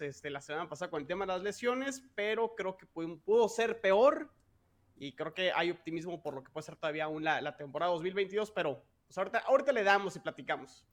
[0.00, 3.80] este, la semana pasada con el tema de las lesiones, pero creo que pudo, ser
[3.80, 4.32] peor
[4.96, 8.50] y creo que hay optimismo por lo que puede ser todavía aún la, temporada 2022,
[8.50, 10.84] pero pues, ahorita, ahorita le damos y platicamos.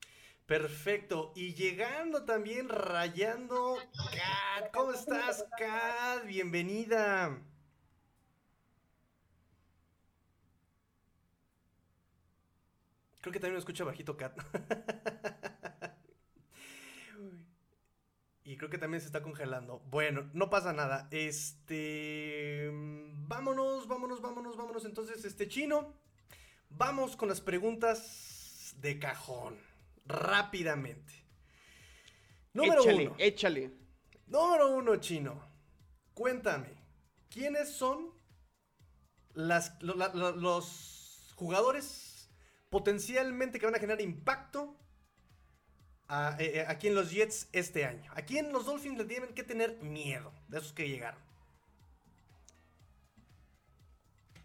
[0.46, 1.32] Perfecto.
[1.36, 3.78] Y llegando también, rayando,
[4.12, 4.72] Kat.
[4.74, 6.26] ¿Cómo estás, Kat?
[6.26, 7.42] Bienvenida.
[13.22, 14.38] Creo que también me escucha bajito Kat.
[18.46, 19.80] y creo que también se está congelando.
[19.90, 21.08] Bueno, no pasa nada.
[21.12, 22.70] Este.
[22.74, 24.86] Vámonos, vámonos, vámonos, vámonos.
[24.86, 25.94] Entonces, este chino.
[26.70, 29.58] Vamos con las preguntas de cajón.
[30.06, 31.14] Rápidamente.
[32.52, 33.16] Número échale, uno.
[33.17, 33.72] Échale.
[34.28, 35.42] Número uno, chino.
[36.14, 36.70] Cuéntame.
[37.30, 38.12] ¿Quiénes son
[39.34, 42.30] las, los jugadores
[42.70, 44.76] potencialmente que van a generar impacto
[46.39, 48.11] eh, eh, aquí en los Jets este año.
[48.16, 51.20] Aquí en los Dolphins le tienen que tener miedo de esos que llegaron.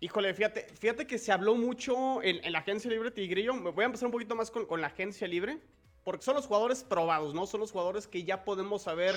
[0.00, 3.54] Híjole, fíjate, fíjate que se habló mucho en, la agencia libre Tigrillo.
[3.54, 5.58] Me voy a empezar un poquito más con, la agencia libre.
[6.04, 7.46] Porque son los jugadores probados, ¿no?
[7.46, 9.14] Son los jugadores que ya podemos saber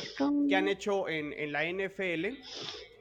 [0.49, 2.37] que han hecho en, la NFL.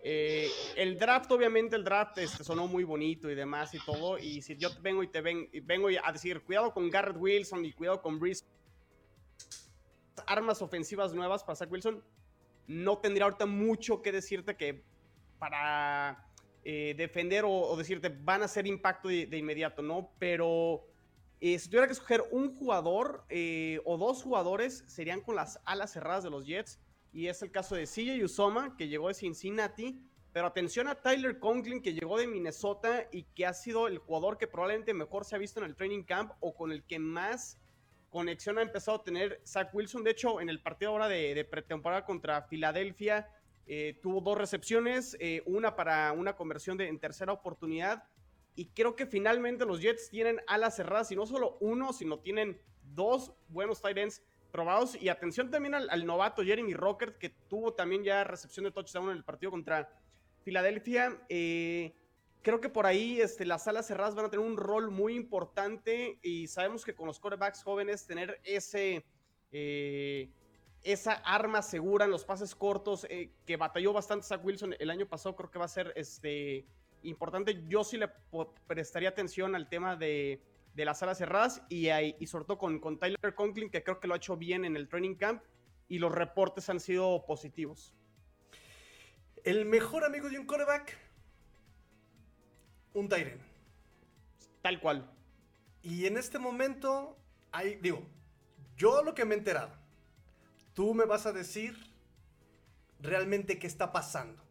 [0.05, 4.17] Eh, el draft, obviamente, el draft este, sonó muy bonito y demás y todo.
[4.19, 7.73] Y si yo vengo y te ven, vengo a decir, cuidado con Garrett Wilson y
[7.73, 8.45] cuidado con Breeze,
[10.31, 12.03] armas ofensivas nuevas para Zach Wilson,
[12.67, 14.85] no tendría ahorita mucho que decirte que
[15.39, 16.29] para
[16.65, 20.13] eh, defender o, decirte van a hacer impacto de, inmediato, ¿no?
[20.19, 20.87] Pero
[21.41, 23.25] eh, si tuviera que escoger un jugador
[23.85, 26.79] o dos jugadores, serían con las alas cerradas de los Jets
[27.13, 30.07] y es el caso de CJ Usoma, que llegó de Cincinnati.
[30.33, 34.39] Pero atención a Tyler Conklin, que llegó de Minnesota y que ha sido el jugador
[34.39, 37.60] que probablemente mejor se ha visto en el training camp o con el que más
[38.11, 40.05] conexión ha empezado a tener Zach Wilson.
[40.05, 43.29] De hecho, en el partido ahora de, pretemporada contra Filadelfia,
[43.67, 48.05] eh, tuvo dos recepciones, eh, una para una conversión de, en tercera oportunidad.
[48.57, 52.61] Y creo que finalmente los Jets tienen alas cerradas y no solo uno, sino tienen
[52.95, 55.01] dos buenos tight ends probados.
[55.01, 59.17] Y atención también al, novato Jeremy Rockert, que tuvo también ya recepción de touchdown en
[59.17, 59.89] el partido contra
[60.43, 61.23] Filadelfia.
[61.29, 61.95] Eh,
[62.43, 66.19] creo que por ahí este, las alas cerradas van a tener un rol muy importante
[66.23, 69.05] y sabemos que con los quarterbacks jóvenes tener ese...
[69.53, 70.31] Eh,
[70.83, 75.07] esa arma segura en los pases cortos eh, que batalló bastante Zach Wilson el año
[75.07, 76.65] pasado, creo que va a ser este,
[77.03, 77.65] importante.
[77.69, 78.09] Yo sí le
[78.67, 80.43] prestaría atención al tema de,
[80.75, 84.09] de las salas cerradas y, y sobre todo con, con Tyler Conklin, que creo que
[84.09, 85.43] lo ha hecho bien en el training camp
[85.89, 87.95] y los reportes han sido positivos.
[89.45, 90.97] El mejor amigo de un quarterback,
[92.95, 93.41] un Tyren.
[94.63, 95.11] Tal cual.
[95.83, 97.17] Y en este momento,
[97.53, 98.07] hay, digo,
[98.77, 99.73] yo lo que me he enterado,
[100.75, 101.77] tú me vas a decir
[103.01, 104.43] realmente qué está pasando.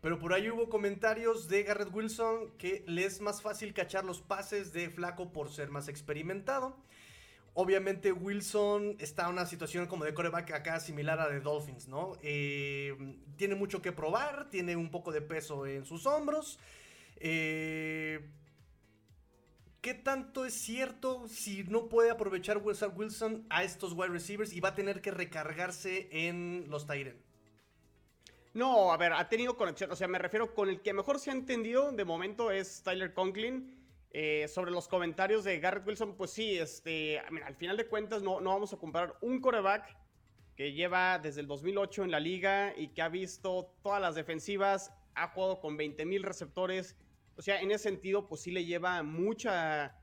[0.00, 4.20] Pero por ahí hubo comentarios de Garrett Wilson que le es más fácil cachar los
[4.20, 6.76] pases de Flaco por ser más experimentado.
[7.54, 12.16] Obviamente Wilson está en una situación como de coreback acá similar a de Dolphins, ¿no?
[12.22, 12.96] Eh,
[13.36, 16.58] tiene mucho que probar, tiene un poco de peso en sus hombros.
[17.24, 18.20] Eh,
[19.80, 24.70] ¿Qué tanto es cierto si no puede aprovechar Wilson a estos wide receivers y va
[24.70, 27.24] a tener que recargarse en los Tyrants?
[28.54, 29.92] No, a ver, ha tenido conexión.
[29.92, 33.14] O sea, me refiero con el que mejor se ha entendido de momento es Tyler
[33.14, 33.78] Conklin.
[34.10, 38.42] Eh, sobre los comentarios de Garrett Wilson, pues sí, este, al final de cuentas no,
[38.42, 39.96] no vamos a comparar un coreback
[40.54, 44.92] que lleva desde el 2008 en la liga y que ha visto todas las defensivas,
[45.14, 46.94] ha jugado con 20 mil receptores.
[47.36, 49.96] O sea, en ese sentido, pues sí le lleva mucha,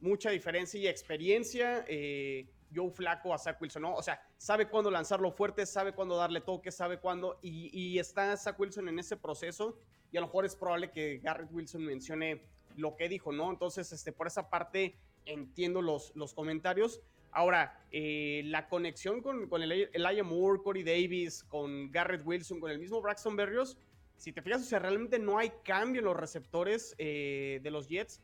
[0.00, 1.84] mucha diferencia y experiencia.
[1.88, 3.94] Eh, Joe Flaco a Zach Wilson, ¿no?
[3.94, 8.58] O sea, sabe cuándo lanzarlo fuerte, sabe cuándo darle toque, sabe cuándo, y, está Zach
[8.58, 9.78] Wilson en ese proceso,
[10.12, 12.42] y a lo mejor es probable que Garrett Wilson mencione
[12.76, 13.50] lo que dijo, ¿no?
[13.50, 17.00] Entonces, este, por esa parte entiendo los, los comentarios.
[17.32, 22.70] Ahora, eh, la conexión con, con el, Elijah Moore, Corey Davis, con Garrett Wilson, con
[22.70, 23.76] el mismo Braxton Berrios,
[24.16, 27.88] si te fijas, o sea, realmente no hay cambio en los receptores eh, de los
[27.88, 28.22] Jets.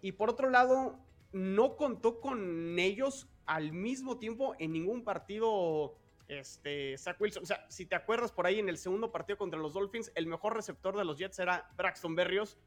[0.00, 0.98] Y por otro lado,
[1.32, 5.96] no contó con ellos al mismo tiempo en ningún partido
[6.28, 7.42] este, Zach Wilson.
[7.42, 10.26] O sea, si te acuerdas por ahí en el segundo partido contra los Dolphins, el
[10.26, 12.58] mejor receptor de los Jets era Braxton Berrios,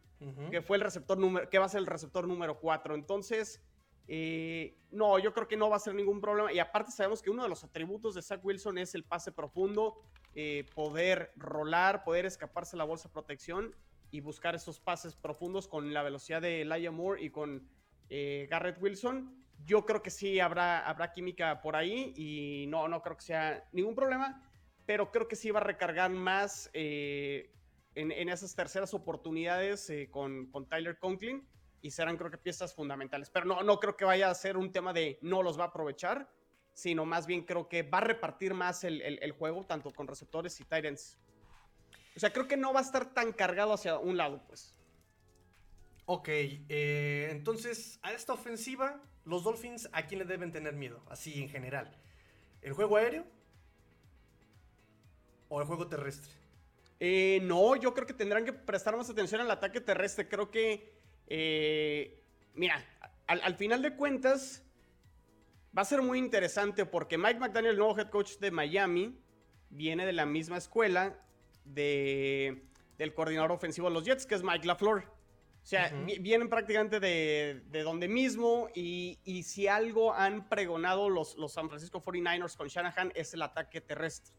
[0.50, 2.96] que fue el receptor número, que va a ser el receptor número 4.
[2.96, 3.62] Entonces,
[4.08, 6.52] eh, no, yo creo que no va a ser ningún problema.
[6.52, 10.02] Y aparte sabemos que uno de los atributos de Zach Wilson es el pase profundo,
[10.36, 13.76] eh, poder rolar, poder escaparse la bolsa de protección
[14.12, 17.68] y buscar esos pases profundos con la velocidad de Elijah Moore y con
[18.10, 19.44] eh, Garrett Wilson.
[19.66, 23.68] yo creo que sí habrá, habrá química por ahí y no, no creo que sea
[23.72, 24.48] ningún problema,
[24.86, 27.52] pero creo que sí va a recargar más eh,
[27.96, 31.46] en, esas terceras oportunidades con, con, Tyler Conklin
[31.82, 33.30] y serán creo que piezas fundamentales.
[33.30, 35.68] Pero no, no creo que vaya a ser un tema de no los va a
[35.68, 36.30] aprovechar,
[36.78, 40.60] sino más bien creo que va a repartir más el, el, juego, tanto con receptores
[40.62, 41.18] y Titans.
[42.16, 44.76] O sea, creo que no va a estar tan cargado hacia un lado, pues.
[46.06, 51.02] Ok, eh, entonces a esta ofensiva, los Dolphins, ¿a quién le deben tener miedo?
[51.10, 52.00] Así en general.
[52.62, 53.26] ¿El juego aéreo?
[55.50, 56.32] ¿O el juego terrestre?
[57.00, 60.28] Eh, no, yo creo que tendrán que prestar más atención al ataque terrestre.
[60.28, 60.94] Creo que,
[61.26, 62.86] eh, mira,
[63.26, 64.64] al, final de cuentas,
[65.78, 69.16] va a ser muy interesante porque Mike McDaniel, el nuevo head coach de Miami,
[69.70, 71.16] viene de la misma escuela
[71.66, 72.64] de,
[72.98, 75.04] del coordinador ofensivo de los Jets, que es Mike LaFleur.
[75.04, 75.92] O sea,
[76.22, 82.56] vienen prácticamente de, donde mismo y, si algo han pregonado los, los San Francisco 49ers
[82.56, 84.34] con Shanahan es el ataque terrestre.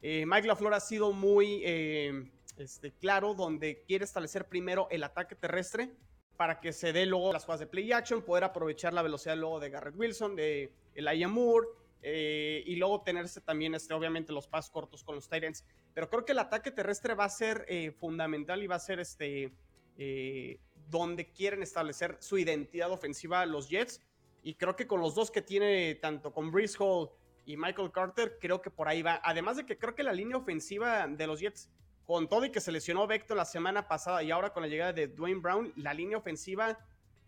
[0.00, 5.34] Eh, Mike LaFleur ha sido muy eh, este, claro donde quiere establecer primero el ataque
[5.34, 5.90] terrestre
[6.36, 9.60] para que se dé luego las jugadas de play action, poder aprovechar la velocidad luego
[9.60, 11.68] de Garrett Wilson, de Elijah Moore,
[12.02, 15.64] eh, y luego tenerse también, este, obviamente, los pasos cortos con los Titans.
[15.94, 17.66] Pero creo que el ataque terrestre va a ser
[17.98, 19.52] fundamental y va a ser este,
[19.96, 20.58] eh,
[20.90, 24.00] donde quieren establecer su identidad ofensiva los Jets.
[24.42, 27.08] Y creo que con los dos que tiene, tanto con Brees Hall
[27.46, 29.20] y Michael Carter, creo que por ahí va.
[29.24, 31.70] Además de que creo que la línea ofensiva de los Jets,
[32.06, 34.92] con todo y que se lesionó Vector la semana pasada y ahora con la llegada
[34.92, 36.78] de Dwayne Brown, la línea ofensiva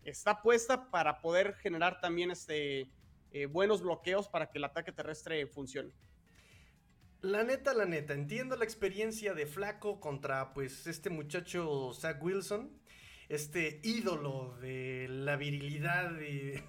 [0.03, 2.89] está puesta para poder generar también este,
[3.31, 5.91] eh, buenos bloqueos para que el ataque terrestre funcione.
[7.21, 12.71] La neta, la neta, entiendo la experiencia de Flaco contra pues este muchacho Zach Wilson,
[13.27, 16.51] este ídolo de la virilidad y...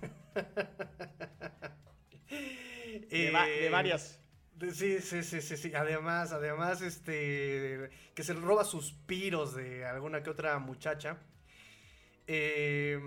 [3.11, 4.21] de, eh, varias.
[4.61, 5.75] Sí, sí, sí, sí, sí.
[5.75, 11.19] Además, además, este, que se roba suspiros de alguna que otra muchacha.
[12.27, 13.01] Eh,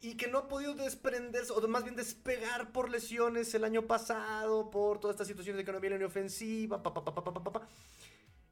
[0.00, 4.70] y que no ha podido desprenderse, o más bien despegar por lesiones el año pasado,
[4.70, 6.82] por todas estas situaciones de que no viene ni ofensiva,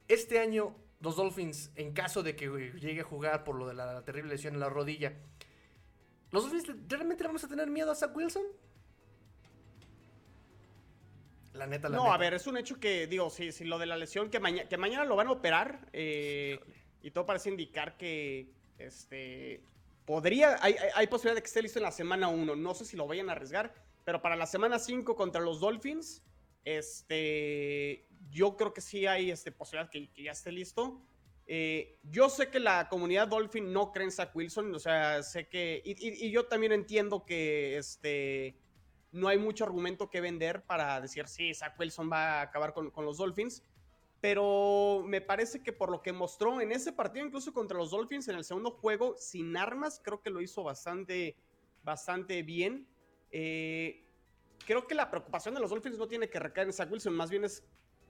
[0.07, 2.47] Este año, los Dolphins, en caso de que
[2.79, 5.13] llegue a jugar por lo de la terrible lesión en la rodilla,
[6.31, 8.43] ¿los Dolphins realmente vamos a tener miedo a Zach Wilson?
[11.53, 13.85] La neta, la No, a ver, es un hecho que, digo, si, si lo de
[13.85, 14.39] la lesión, que,
[14.69, 16.59] que mañana lo van a operar, eh,
[17.01, 19.61] y todo parece indicar que, este,
[20.05, 22.55] podría, hay, hay, posibilidad de que esté listo en la semana 1.
[22.55, 26.23] No sé si lo vayan a arriesgar, pero para la semana 5 contra los Dolphins,
[26.63, 31.01] este, yo creo que sí hay este, posibilidad que, que ya esté listo.
[31.47, 35.49] Eh, yo sé que la comunidad Dolphin no cree en Zach Wilson, o sea, sé
[35.49, 38.55] que, y, y, yo también entiendo que este,
[39.11, 42.91] no hay mucho argumento que vender para decir, sí, Zach Wilson va a acabar con,
[42.91, 43.63] con los Dolphins
[44.21, 48.27] pero me parece que por lo que mostró en ese partido, incluso contra los Dolphins
[48.27, 51.35] en el segundo juego, sin armas, creo que lo hizo bastante,
[51.83, 52.87] bastante bien.
[53.31, 54.05] Eh,
[54.67, 57.31] creo que la preocupación de los Dolphins no tiene que recaer en Zach Wilson, más
[57.31, 57.63] bien es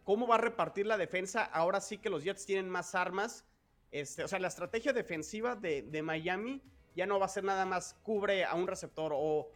[0.03, 1.45] cómo va a repartir la defensa.
[1.45, 3.45] Ahora sí que los Jets tienen más armas.
[3.91, 6.61] Este, o sea, la estrategia defensiva de, Miami
[6.93, 9.49] ya no va a ser nada más cubre a un receptor o,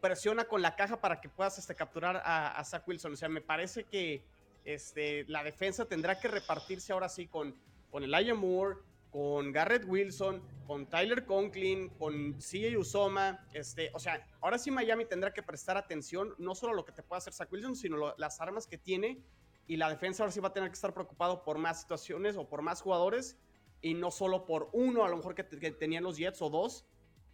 [0.00, 3.12] presiona con la caja para que puedas este, capturar a, a Zach Wilson.
[3.12, 4.24] O sea, me parece que
[4.64, 7.54] este, la defensa tendrá que repartirse ahora sí con,
[7.90, 8.78] con Elijah Moore,
[9.10, 13.44] con Garrett Wilson, con Tyler Conklin, con CJ Usoma.
[13.52, 16.92] Este, o sea, ahora sí Miami tendrá que prestar atención no solo a lo que
[16.92, 19.20] te puede hacer Zach Wilson, sino las armas que tiene.
[19.66, 22.48] Y la defensa ahora sí va a tener que estar preocupado por más situaciones o
[22.48, 23.36] por más jugadores
[23.80, 26.86] y no solo por uno, a lo mejor que, tenían los Jets o dos.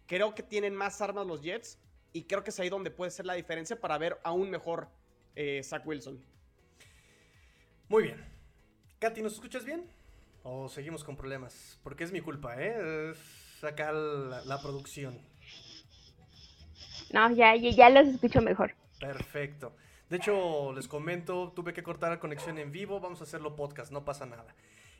[0.05, 1.79] Creo que tienen más armas los Jets
[2.13, 4.87] y creo que es ahí donde puede ser la diferencia para ver aún mejor
[5.35, 6.19] eh, Zach Wilson.
[7.87, 8.25] Muy bien.
[8.99, 9.85] Katy, ¿nos escuchas bien?
[10.43, 11.79] ¿O seguimos con problemas?
[11.83, 13.13] Porque es mi culpa, ¿eh?
[13.59, 15.19] sacar la, producción.
[17.11, 18.73] No, ya, ya los escucho mejor.
[18.99, 19.75] Perfecto.
[20.09, 23.91] De hecho, les comento, tuve que cortar la conexión en vivo, vamos a hacerlo podcast,
[23.91, 24.55] no pasa nada.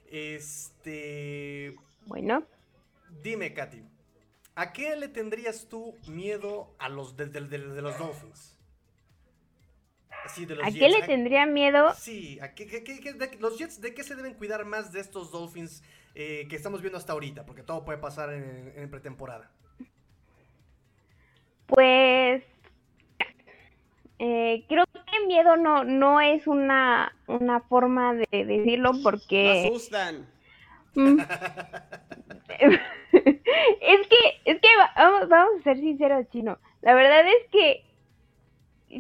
[0.06, 1.76] Este...
[2.06, 2.46] Bueno.
[3.24, 3.82] Dime, Katy,
[4.60, 8.60] ¿a qué le tendrías tú miedo a los de los Dolphins?
[10.64, 11.94] ¿A qué le tendría miedo?
[11.96, 12.54] Sí, ¿a
[13.40, 15.82] los Jets de qué se deben cuidar más de estos Dolphins
[16.14, 17.46] eh, que estamos viendo hasta ahorita?
[17.46, 19.50] Porque todo puede pasar en, pretemporada.
[21.68, 22.44] Pues
[24.20, 29.68] eh, creo que miedo no, no es una, una forma de decirlo porque...
[29.68, 30.28] asustan.
[30.96, 31.20] Mm.
[33.82, 36.58] es que, es que vamos, vamos a ser sinceros, Chino.
[36.82, 37.84] La verdad es que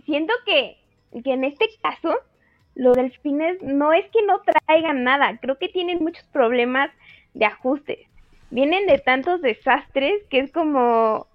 [0.05, 0.77] siento que,
[1.23, 2.19] que en este caso
[2.75, 6.89] los delfines no es que no traigan nada, creo que tienen muchos problemas
[7.33, 7.99] de ajustes.
[8.51, 11.27] Vienen de tantos desastres que es como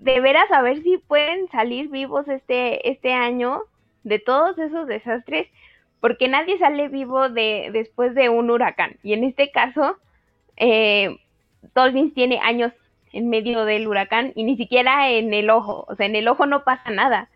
[0.00, 3.62] de veras a ver si pueden salir vivos este, este año
[4.04, 5.48] de todos esos desastres,
[6.02, 8.96] porque nadie sale vivo de, después de un huracán.
[9.04, 9.98] Y en este caso,
[10.56, 11.16] eh,
[11.76, 12.72] Dolphins tiene años
[13.12, 15.86] en medio del huracán y ni siquiera en el ojo.
[15.88, 17.30] O sea, en el ojo no pasa nada.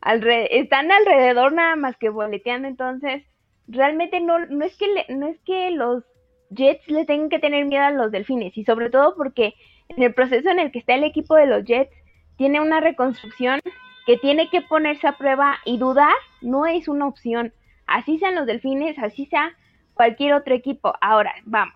[0.00, 2.68] están alrededor nada más que boleteando.
[2.68, 3.24] Entonces,
[3.66, 6.04] realmente no, no, es que no es que los
[6.50, 8.56] Jets le tengan que tener miedo a los delfines.
[8.56, 9.54] Y sobre todo porque
[9.88, 11.90] en el proceso en el que está el equipo de los Jets,
[12.36, 13.60] tiene una reconstrucción
[14.06, 17.52] que tiene que ponerse a prueba y dudar no es una opción.
[17.86, 19.54] Así sean los delfines, así sea
[19.94, 20.94] cualquier otro equipo.
[21.00, 21.74] Ahora, vamos,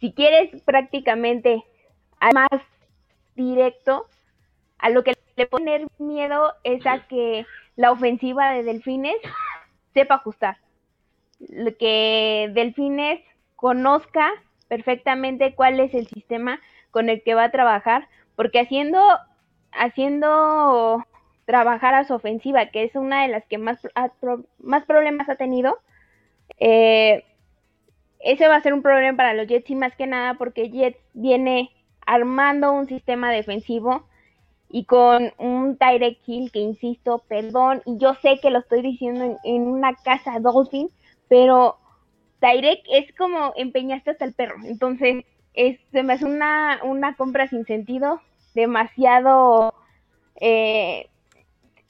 [0.00, 1.64] si quieres prácticamente
[2.34, 2.62] más
[3.34, 4.06] directo,
[4.78, 7.46] a lo que le poner miedo es a que
[7.76, 9.16] la ofensiva de delfines
[9.94, 10.58] sepa ajustar.
[11.78, 13.20] Que delfines
[13.56, 14.32] conozca
[14.66, 16.60] perfectamente cuál es el sistema
[16.90, 19.00] con el que va a trabajar, porque haciendo
[19.72, 21.04] haciendo
[21.48, 23.78] trabajar a su ofensiva, que es una de las que más,
[24.58, 25.78] más problemas ha tenido.
[26.60, 27.24] Eh,
[28.20, 31.00] ese va a ser un problema para los Jets y más que nada porque Jets
[31.14, 31.70] viene
[32.04, 34.04] armando un sistema defensivo
[34.68, 39.38] y con un Tyrek Hill que insisto, perdón, y yo sé que lo estoy diciendo
[39.42, 40.90] en, una casa Dolphin,
[41.28, 41.78] pero
[42.40, 45.24] Tyrek es como empeñaste hasta el perro, entonces
[45.54, 48.20] es, se me hace una, una compra sin sentido,
[48.54, 49.72] demasiado,
[50.42, 51.08] eh,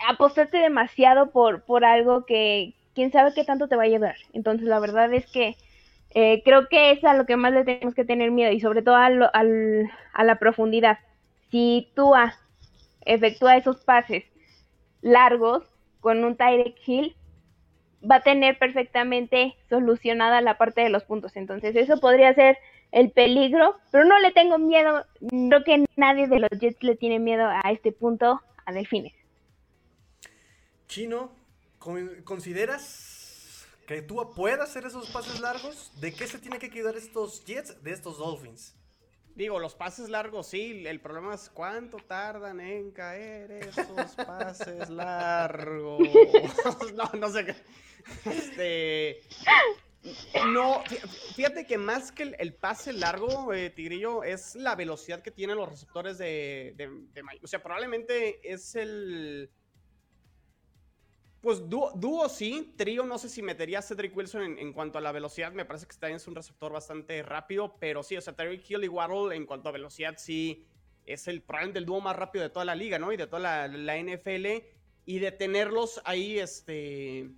[0.06, 4.16] apostaste demasiado por, por algo que quién sabe qué tanto te va a llevar.
[4.32, 5.56] Entonces la verdad es que
[6.10, 8.82] eh, creo que es a lo que más le tenemos que tener miedo y sobre
[8.82, 9.22] todo al,
[10.12, 10.98] a la profundidad.
[11.50, 12.12] Si tú
[13.04, 14.24] efectúa esos pases
[15.00, 15.64] largos
[16.00, 17.16] con un Tyrek Hill,
[18.08, 21.36] va a tener perfectamente solucionada la parte de los puntos.
[21.36, 22.58] Entonces eso podría ser
[22.92, 25.04] el peligro, pero no le tengo miedo.
[25.28, 29.17] Creo que nadie de los Jets le tiene miedo a este punto a Delfines.
[30.88, 31.30] Chino,
[32.24, 35.92] ¿consideras que tú puedas hacer esos pases largos?
[36.00, 38.74] ¿De qué se tiene que cuidar estos Jets de estos Dolphins?
[39.34, 46.00] Digo, los pases largos sí, el problema es cuánto tardan en caer esos pases largos.
[46.94, 47.54] no, no sé qué.
[48.24, 49.20] Este,
[50.52, 50.82] no,
[51.36, 55.68] fíjate que más que el, pase largo, eh, Tigrillo, es la velocidad que tienen los
[55.68, 59.50] receptores de, de, O sea, probablemente es el.
[61.40, 65.12] Pues dúo, sí, trío no sé si metería a Cedric Wilson en, cuanto a la
[65.12, 68.60] velocidad, me parece que también es un receptor bastante rápido, pero sí, o sea, Terry
[68.68, 70.66] Hill y Waddle en cuanto a velocidad sí
[71.06, 73.12] es el probablemente el dúo más rápido de toda la liga, ¿no?
[73.12, 74.46] Y de toda la, NFL
[75.06, 77.30] y de tenerlos ahí, este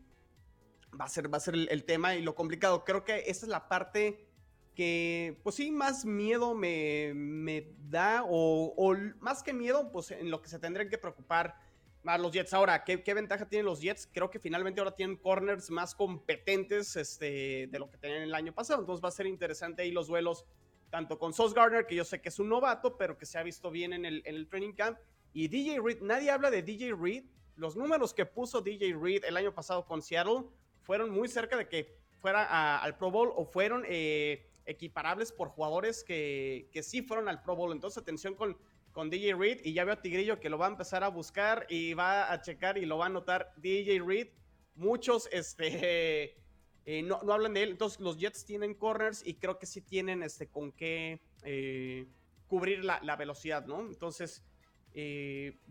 [0.99, 2.85] va a ser, va a ser el, tema y lo complicado.
[2.85, 4.27] Creo que esa es la parte
[4.75, 10.41] que, pues sí, más miedo me, me da, o, más que miedo, pues en lo
[10.41, 11.55] que se tendrían que preocupar
[12.03, 12.53] más los Jets.
[12.55, 14.09] Ahora, ¿qué, ¿qué, ventaja tienen los Jets?
[14.13, 18.53] Creo que finalmente ahora tienen corners más competentes este, de lo que tenían el año
[18.53, 18.81] pasado.
[18.81, 20.47] Entonces va a ser interesante ahí los duelos,
[20.91, 23.43] tanto con Sos Gardner, que yo sé que es un novato, pero que se ha
[23.43, 24.99] visto bien en el, en el training camp,
[25.33, 26.01] y DJ Reed.
[26.03, 27.25] Nadie habla de DJ Reed.
[27.57, 30.45] Los números que puso DJ Reed el año pasado con Seattle
[30.83, 36.03] fueron muy cerca de que fuera al Pro Bowl o fueron eh, equiparables por jugadores
[36.03, 37.73] que, que, sí fueron al Pro Bowl.
[37.73, 38.57] Entonces, atención con,
[39.01, 39.61] con DJ Reed.
[39.65, 42.43] Y ya veo a Tigrillo que lo va a empezar a buscar y va a
[42.43, 44.29] checar y lo va a anotar DJ Reed.
[44.75, 46.37] Muchos este,
[46.85, 47.71] eh, no, no, hablan de él.
[47.71, 52.09] Entonces, los Jets tienen corners y creo que sí tienen este, con qué eh,
[52.47, 53.81] cubrir la, velocidad, ¿no?
[53.81, 54.45] Entonces,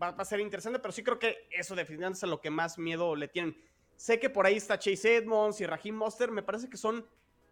[0.02, 2.50] va, va, a ser interesante, pero sí creo que eso definitivamente es a lo que
[2.50, 3.56] más miedo le tienen.
[3.94, 6.32] Sé que por ahí está Chase Edmonds y Raheem Monster.
[6.32, 7.06] Me parece que son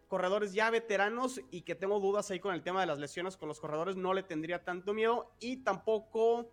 [0.09, 3.47] corredores ya veteranos y que tengo dudas ahí con el tema de las lesiones con
[3.47, 3.95] los corredores.
[3.95, 6.51] No le tendría tanto miedo y tampoco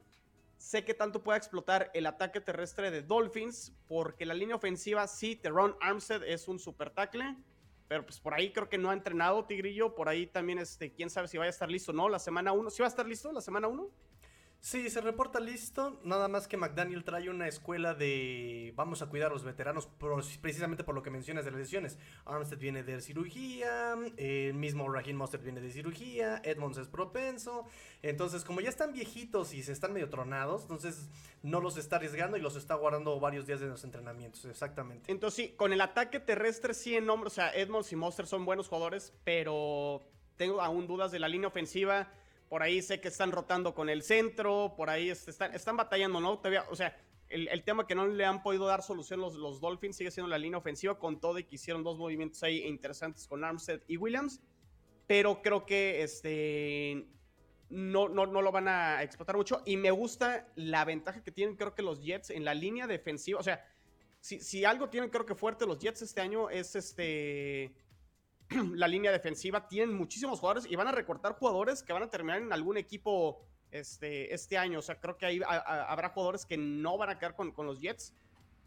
[0.59, 5.37] sé que tanto pueda explotar el ataque terrestre de Dolphins porque la línea ofensiva sí,
[5.37, 7.35] Teron Armstead es un super tackle.
[7.89, 9.95] Pero pues por ahí creo que no ha entrenado Tigrillo.
[9.95, 12.53] Por ahí también, este, quién sabe si vaya a estar listo o no la semana
[12.53, 12.71] 1.
[12.71, 13.89] ¿Sí va a estar listo la semana 1?
[14.67, 16.01] Sí, se reporta listo.
[16.03, 19.89] Nada más que McDaniel trae una escuela de vamos a cuidar a los veteranos
[20.41, 22.01] precisamente por lo que mencionas de las lesiones.
[22.25, 27.65] Armstead viene de cirugía, el mismo Raheem Mostert viene de cirugía, Edmonds es propenso.
[28.03, 31.11] Entonces, como ya están viejitos y se están medio tronados, entonces
[31.45, 34.47] no los está arriesgando y los está guardando varios días de los entrenamientos.
[34.47, 35.13] Exactamente.
[35.13, 38.45] Entonces, sí, con el ataque terrestre sí en nombre, o sea, Edmonds y Mostert son
[38.45, 40.03] buenos jugadores, pero
[40.35, 42.13] tengo aún dudas de la línea ofensiva
[42.49, 46.41] por ahí sé que están rotando con el centro, por ahí están, están batallando, ¿no?
[46.71, 46.97] o sea,
[47.29, 50.29] el, el, tema que no le han podido dar solución los, los Dolphins sigue siendo
[50.29, 53.97] la línea ofensiva, con todo y que hicieron dos movimientos ahí interesantes con Armstead y
[53.97, 54.41] Williams,
[55.09, 57.09] pero creo que este,
[57.69, 59.63] no, no, no lo van a explotar mucho.
[59.65, 63.41] Y me gusta la ventaja que tienen, creo que los Jets en la línea defensiva.
[63.41, 63.65] O sea,
[64.21, 67.73] si, si algo tienen, creo que fuerte los Jets este año es este
[68.75, 69.69] la línea defensiva.
[69.69, 73.45] Tienen muchísimos jugadores y van a recortar jugadores que van a terminar en algún equipo
[73.71, 74.79] este, este año.
[74.79, 77.81] O sea, creo que ahí habrá jugadores que no van a quedar con, con, los
[77.81, 78.15] Jets.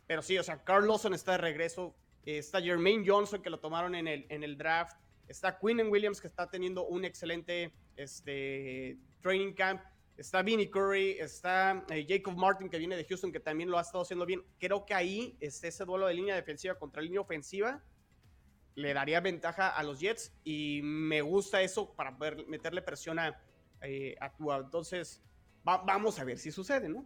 [0.07, 1.95] Pero sí, o sea, Carl Lawson está de regreso.
[2.25, 4.97] está Jermaine Johnson, que lo tomaron en el, en el draft.
[5.27, 9.81] Está Quinn Williams, que está teniendo un excelente este, training camp.
[10.17, 13.81] Está Vinnie Curry, está eh, Jacob Martin, que viene de Houston, que también lo ha
[13.81, 14.43] estado haciendo bien.
[14.59, 17.81] Creo que ahí este, ese duelo de línea defensiva contra línea ofensiva
[18.75, 23.39] le daría ventaja a los Jets y me gusta eso para poder meterle presión a,
[23.81, 25.21] eh, Entonces,
[25.63, 27.05] vamos a ver si sucede, ¿no?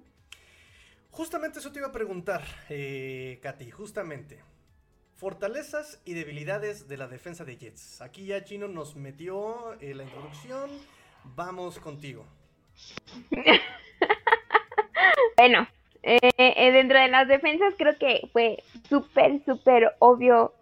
[1.11, 4.39] Justamente eso te iba a preguntar, eh, Katy, justamente.
[5.15, 8.01] Fortalezas y debilidades de la defensa de Jets.
[8.01, 10.71] Aquí ya Chino nos metió eh, la introducción.
[11.35, 12.25] Vamos contigo.
[15.37, 15.67] bueno,
[16.01, 20.53] eh, eh, dentro de las defensas creo que fue súper, súper obvio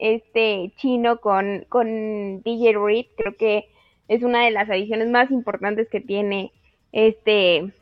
[0.00, 3.06] este chino con, con DJ Reed.
[3.16, 3.68] Creo que
[4.08, 6.52] es una de las adiciones más importantes que tiene
[6.92, 7.72] este,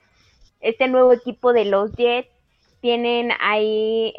[0.60, 2.28] este nuevo equipo de los Jets.
[2.80, 4.12] Tienen ahí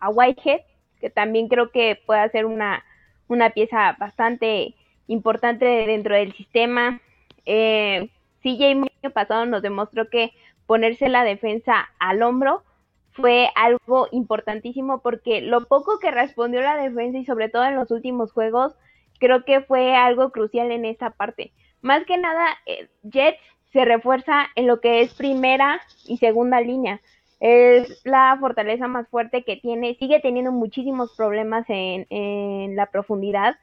[0.00, 0.62] a Whitehead,
[1.00, 2.84] que también creo que puede ser una,
[3.28, 4.74] una pieza bastante
[5.06, 7.00] importante dentro del sistema.
[7.44, 8.08] Eh,
[8.42, 10.32] CJ pasado nos demostró que
[10.66, 12.62] ponerse la defensa al hombro
[13.12, 17.90] fue algo importantísimo porque lo poco que respondió la defensa y sobre todo en los
[17.90, 18.74] últimos juegos,
[19.18, 21.52] creo que fue algo crucial en esta parte.
[21.80, 23.40] Más que nada, eh, Jets
[23.72, 27.00] se refuerza en lo que es primera y segunda línea
[27.42, 33.56] es la fortaleza más fuerte que tiene, sigue teniendo muchísimos problemas en, en la profundidad.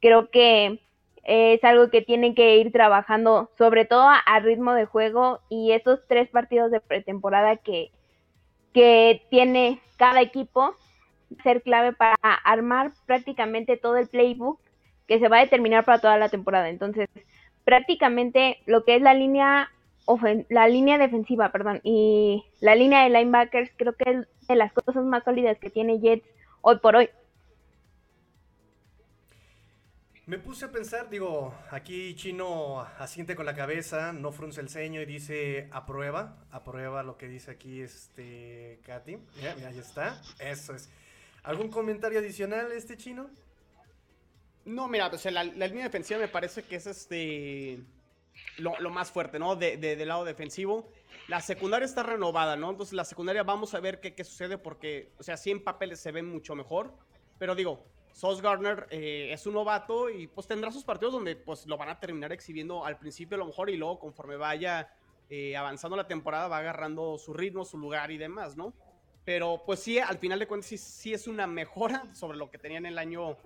[0.00, 0.80] Creo que
[1.24, 6.00] es algo que tienen que ir trabajando, sobre todo a, ritmo de juego y esos
[6.08, 7.90] tres partidos de pretemporada que,
[8.72, 10.74] que tiene cada equipo
[11.42, 14.60] ser clave para armar prácticamente todo el playbook
[15.06, 16.68] que se va a determinar para toda la temporada.
[16.68, 17.08] Entonces,
[17.64, 19.70] prácticamente lo que es la línea
[20.48, 25.04] la línea defensiva, perdón, y la línea de linebackers creo que es de las cosas
[25.04, 26.26] más sólidas que tiene Jets
[26.62, 27.10] hoy por hoy.
[30.30, 35.00] Me puse a pensar, digo, aquí Chino asiente con la cabeza, no frunce el ceño
[35.00, 39.18] y dice aprueba, aprueba lo que dice aquí este Katy.
[39.42, 40.88] Ya, ahí está, eso es.
[41.42, 43.28] ¿Algún comentario adicional este Chino?
[44.64, 47.80] No, mira, pues la, la línea defensiva me parece que es este
[48.58, 49.56] lo, más fuerte, ¿no?
[49.56, 50.92] De, del lado defensivo.
[51.26, 52.70] La secundaria está renovada, ¿no?
[52.70, 55.98] Entonces la secundaria vamos a ver qué, qué sucede porque, o sea, sí en papeles
[55.98, 56.94] se ven mucho mejor.
[57.36, 61.66] Pero digo, Sos Gardner eh, es un novato y pues tendrá sus partidos donde pues
[61.66, 64.92] lo van a terminar exhibiendo al principio a lo mejor y luego conforme vaya
[65.28, 68.74] eh, avanzando la temporada va agarrando su ritmo, su lugar y demás, ¿no?
[69.24, 72.58] Pero pues sí, al final de cuentas sí, sí es una mejora sobre lo que
[72.58, 73.36] tenían el año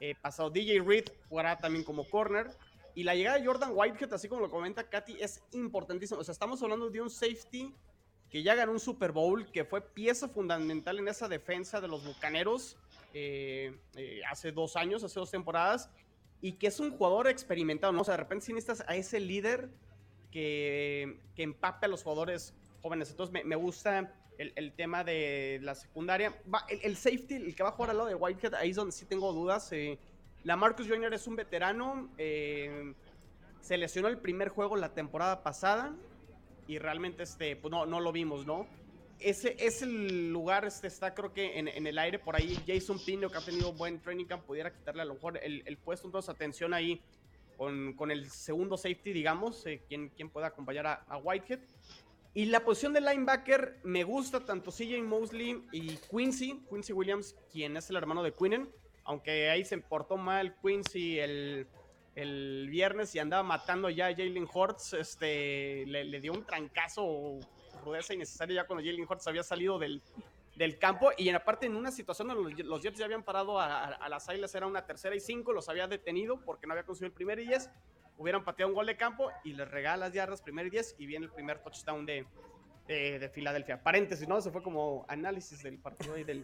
[0.00, 0.50] eh, pasado.
[0.50, 2.50] DJ Reed jugará también como corner.
[2.94, 6.20] Y la llegada de Jordan Whitehead, así como lo comenta Katy, es importantísimo.
[6.20, 7.72] O sea, estamos hablando de un safety
[8.28, 12.04] que ya ganó un Super Bowl, que fue pieza fundamental en esa defensa de los
[12.04, 12.76] Bucaneros
[13.14, 15.90] eh, eh, hace dos años, hace dos temporadas,
[16.40, 18.02] y que es un jugador experimentado, ¿no?
[18.02, 19.68] O sea, de repente si necesitas a ese líder
[20.30, 23.10] que, que empape a los jugadores jóvenes.
[23.10, 26.34] Entonces me, gusta el, tema de la secundaria.
[26.68, 29.04] el, safety, el que va a jugar al lado de Whitehead, ahí es donde sí
[29.04, 29.70] tengo dudas.
[29.72, 29.98] Eh,
[30.44, 31.12] la Marcus Jr.
[31.12, 32.08] es un veterano.
[32.16, 32.94] Eh,
[33.60, 35.94] se lesionó el primer juego la temporada pasada.
[36.66, 38.66] Y realmente este, pues no, no lo vimos, ¿no?
[39.20, 42.58] Ese es el lugar, este está creo que en, el aire por ahí.
[42.66, 46.08] Jason Pino, que ha tenido buen training camp, pudiera quitarle a lo mejor el, puesto.
[46.08, 47.00] Entonces, atención ahí
[47.56, 51.60] con, el segundo safety, digamos, eh, quien, pueda acompañar a, Whitehead.
[52.32, 57.76] Y la posición de linebacker me gusta tanto CJ Mosley y Quincy, Quincy Williams, quien
[57.76, 58.68] es el hermano de Quinnen
[59.10, 61.66] aunque ahí se portó mal Quincy el,
[62.14, 67.40] el viernes y andaba matando ya a Jalen Hortz, este, le, dio un trancazo,
[67.80, 70.02] rudeza innecesaria ya cuando Jalen Hortz había salido del,
[70.56, 74.08] del campo y en aparte en una situación donde los, Jets ya habían parado a,
[74.08, 77.14] las Águilas, era una tercera y cinco, los había detenido porque no había conseguido el
[77.14, 77.70] primer y diez,
[78.18, 81.06] hubieran pateado un gol de campo y les regala las yardas primer y diez y
[81.06, 82.26] viene el primer touchdown de,
[82.86, 83.82] de, Filadelfia.
[83.82, 84.36] Paréntesis, ¿no?
[84.36, 86.42] Eso fue como análisis del partido del,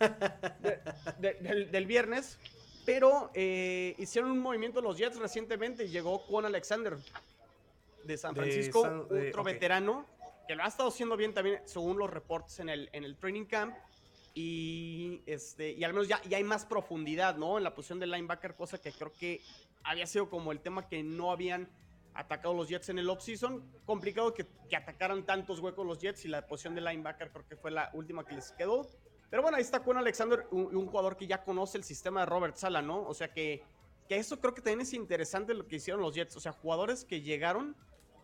[1.18, 2.38] del, del, viernes.
[2.87, 6.96] Pero eh, hicieron un movimiento los Jets recientemente y llegó Juan Alexander.
[8.05, 10.07] de San Francisco, otro veterano,
[10.46, 13.44] que lo ha estado haciendo bien también, según los reportes en el, en el training
[13.44, 13.76] camp.
[14.35, 17.56] Y, este, y al menos ya, ya hay más profundidad, ¿no?
[17.56, 19.40] En la posición del linebacker, cosa que creo que
[19.82, 21.68] había sido como el tema que no habían
[22.12, 23.62] atacado los Jets en el offseason.
[23.85, 27.56] Complicado que, que atacaran tantos huecos los Jets y la posición de linebacker creo que
[27.56, 28.87] fue la última que les quedó.
[29.30, 32.56] Pero bueno, ahí está Juan Alexander, un, jugador que ya conoce el sistema de Robert
[32.56, 33.02] Sala, ¿no?
[33.02, 33.62] O sea que,
[34.09, 36.37] que eso creo que también es interesante lo que hicieron los Jets.
[36.37, 37.76] O sea, jugadores que llegaron,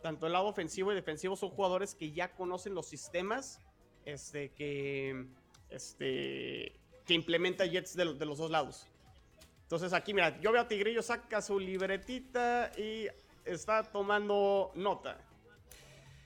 [0.03, 3.61] tanto el lado ofensivo y defensivo, son jugadores que ya conocen los sistemas
[4.05, 5.27] este, que,
[5.71, 6.73] este,
[7.07, 8.87] que implementa Jets de, de los dos lados.
[9.63, 13.07] Entonces aquí, mira, yo veo a Tigrillo, saca su libretita y
[13.45, 15.19] está tomando nota.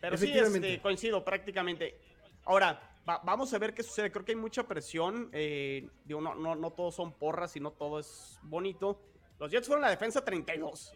[0.01, 1.99] Pero sí, este, coincido prácticamente.
[2.45, 4.11] Ahora, vamos a ver qué sucede.
[4.11, 5.31] Creo que hay mucha presión.
[5.33, 9.01] Eh, digo, no, no, no todos son porras y no todo es bonito.
[9.39, 10.93] Los Jets fueron la defensa 32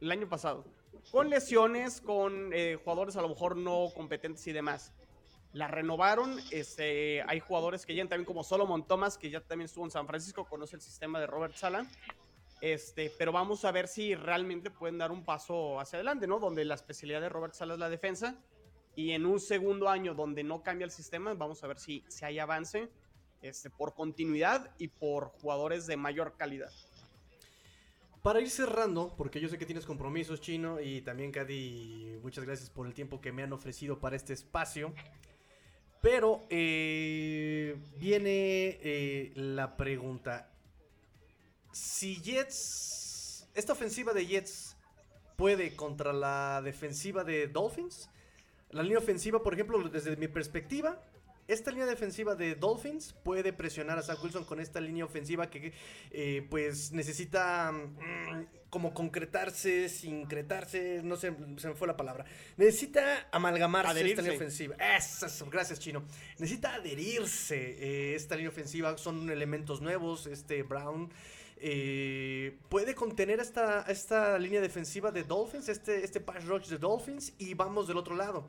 [0.00, 0.64] el año pasado.
[1.10, 4.92] Con lesiones, con eh, jugadores a lo mejor no competentes y demás.
[5.52, 6.38] La renovaron.
[6.50, 10.06] Este, hay jugadores que llegan también como Solomon Thomas, que ya también estuvo en San
[10.06, 11.86] Francisco, conoce el sistema de Robert Sala.
[12.62, 16.38] Este, pero vamos a ver si realmente pueden dar un paso hacia adelante, ¿no?
[16.38, 18.36] Donde la especialidad de Robert Sala es la defensa.
[18.94, 22.24] Y en un segundo año donde no cambia el sistema, vamos a ver si, si
[22.24, 22.88] hay avance
[23.42, 26.70] este, por continuidad y por jugadores de mayor calidad.
[28.22, 32.70] Para ir cerrando, porque yo sé que tienes compromisos, Chino, y también, Cady, muchas gracias
[32.70, 34.94] por el tiempo que me han ofrecido para este espacio.
[36.00, 40.52] Pero eh, viene eh, la pregunta
[41.72, 44.76] si Jets, esta ofensiva de Jets
[45.36, 48.08] puede contra la defensiva de Dolphins,
[48.70, 51.02] la línea ofensiva, por ejemplo, desde mi perspectiva,
[51.48, 55.72] esta línea defensiva de Dolphins puede presionar a Zach Wilson con esta línea ofensiva que
[56.10, 62.24] eh, pues necesita mm, como concretarse, sincretarse, no sé, se me fue la palabra.
[62.56, 64.76] Necesita amalgamarse esta línea ofensiva.
[65.50, 66.04] Gracias Chino.
[66.38, 71.10] Necesita adherirse eh, esta línea ofensiva, son elementos nuevos, este Brown.
[71.64, 77.34] Eh, puede contener esta, esta línea defensiva de Dolphins, este, este pass rush de Dolphins,
[77.38, 78.48] y vamos del otro lado.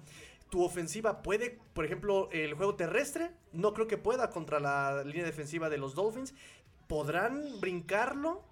[0.53, 5.25] Tu ofensiva puede, por ejemplo, el juego terrestre, no creo que pueda contra la línea
[5.25, 6.35] defensiva de los Dolphins.
[6.87, 8.43] ¿Podrán brincarlo?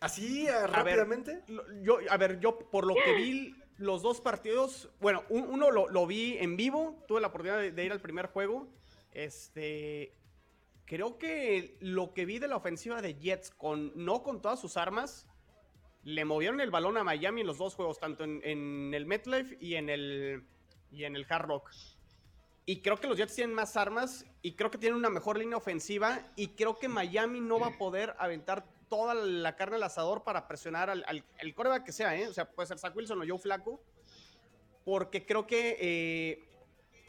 [0.00, 1.42] Así, rápidamente.
[1.80, 6.06] yo, a ver, yo por lo que vi los dos partidos, bueno, uno lo, lo,
[6.06, 8.68] vi en vivo, tuve la oportunidad de, de ir al primer juego.
[9.14, 10.12] Este,
[10.84, 14.76] creo que lo que vi de la ofensiva de Jets, con, no con todas sus
[14.76, 15.26] armas,
[16.04, 19.74] le movieron el balón a Miami en los dos juegos, tanto en, el MetLife y
[19.74, 20.44] en el,
[20.90, 21.70] y en el Hard Rock.
[22.64, 25.56] Y creo que los Jets tienen más armas y creo que tienen una mejor línea
[25.56, 30.22] ofensiva y creo que Miami no va a poder aventar toda la carne al asador
[30.22, 32.28] para presionar al, al, coreback que sea, ¿eh?
[32.28, 33.80] O sea, puede ser Zach Wilson o Joe Flaco.
[34.84, 36.44] Porque creo que eh,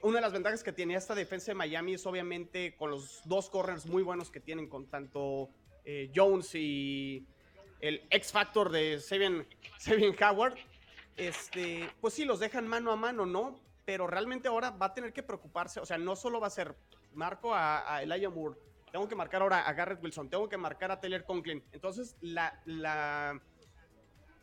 [0.01, 3.49] una de las ventajas que tiene esta defensa de Miami es obviamente con los dos
[3.49, 5.49] corners muy buenos que tienen con tanto
[5.85, 7.25] eh, Jones y
[7.83, 9.45] el X Factor de Seven,
[10.21, 10.55] Howard.
[11.17, 13.59] Este, pues sí, los dejan mano a mano, ¿no?
[13.83, 15.81] Pero realmente ahora va a tener que preocuparse.
[15.81, 16.75] O sea, no solo va a ser
[17.13, 18.57] marco a, Elijah Moore,
[18.89, 21.61] tengo que marcar ahora a Garrett Wilson, tengo que marcar a Taylor Conklin.
[21.73, 22.57] Entonces, la.
[22.65, 23.41] la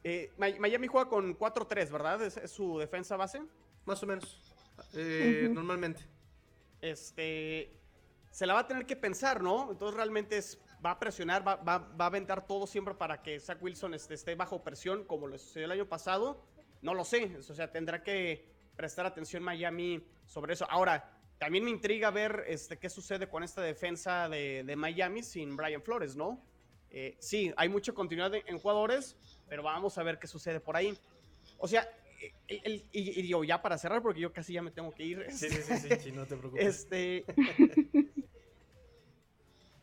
[0.05, 2.23] eh, Miami juega con 4-3, ¿verdad?
[2.23, 3.43] ¿Es su defensa base?
[3.87, 4.55] Más o menos.
[4.93, 6.03] Eh, normalmente.
[6.83, 7.73] Este,
[8.31, 9.71] se la va a tener que pensar, ¿no?
[9.71, 11.61] Entonces realmente es, va a presionar, va,
[11.99, 15.67] a aventar todo siempre para que Zach Wilson esté, esté, bajo presión, como lo sucedió
[15.67, 16.45] el año pasado.
[16.83, 20.67] No lo sé, o sea, tendrá que prestar atención Miami sobre eso.
[20.71, 25.83] Ahora, también me intriga ver este, qué sucede con esta defensa de, Miami sin Brian
[25.83, 26.43] Flores, ¿no?
[26.91, 29.17] Eh, sí, hay mucha continuidad en jugadores,
[29.49, 30.97] pero vamos a ver qué sucede por ahí.
[31.59, 31.89] O sea,
[32.49, 35.27] y, digo, ya para cerrar, porque yo casi ya me tengo que ir.
[35.31, 36.67] Sí, sí, sí, sí, no te preocupes.
[36.67, 37.25] Este,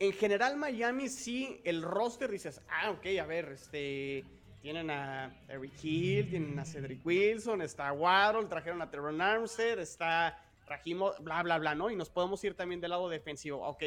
[0.00, 4.24] en general, Miami sí, el roster dices, ah, ok, a ver, este,
[4.60, 10.40] tienen a Eric Hill, tienen a Cedric Wilson, está Waddle, trajeron a Teron Armstead, está
[10.66, 11.90] Rajimo, bla, bla, bla, ¿no?
[11.90, 13.84] Y nos podemos ir también del lado defensivo, ok.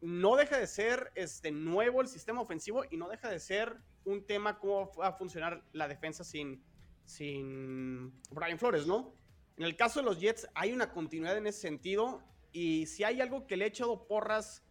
[0.00, 4.24] No deja de ser este, nuevo el sistema ofensivo y no deja de ser un
[4.24, 6.64] tema cómo va a funcionar la defensa sin,
[7.04, 9.12] sin Brian Flores, ¿no?
[9.56, 13.20] En el caso de los Jets hay una continuidad en ese sentido y si hay
[13.20, 14.62] algo que le he echado porras,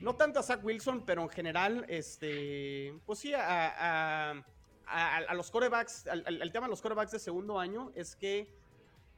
[0.00, 4.44] no tanto a Zach Wilson, pero en general, este, pues sí, a,
[5.34, 8.48] los corebacks, al, tema de los corebacks de segundo año, es que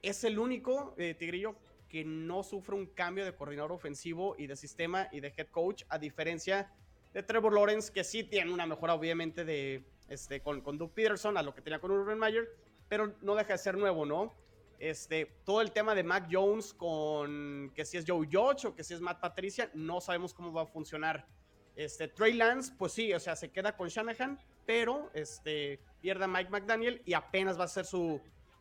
[0.03, 1.57] es el único, eh, Tigrillo,
[1.89, 5.85] que no sufre un cambio de coordinador ofensivo y de sistema y de head coach,
[5.89, 6.71] a diferencia
[7.13, 11.37] de Trevor Lawrence, que sí tiene una mejora obviamente de, este, con, con Doug Peterson
[11.37, 12.49] a lo que tenía con Urban Meyer,
[12.89, 14.33] pero no deja de ser nuevo, ¿no?
[14.79, 18.85] Este, todo el tema de Mac Jones con que si es Joe Judge o que
[18.85, 21.27] si es Matt Patricia, no sabemos cómo va a funcionar.
[21.75, 26.29] Este, Trey Lance, pues sí, o sea, se queda con Shanahan, pero este, pierde a
[26.29, 28.21] Mike McDaniel y apenas va a ser su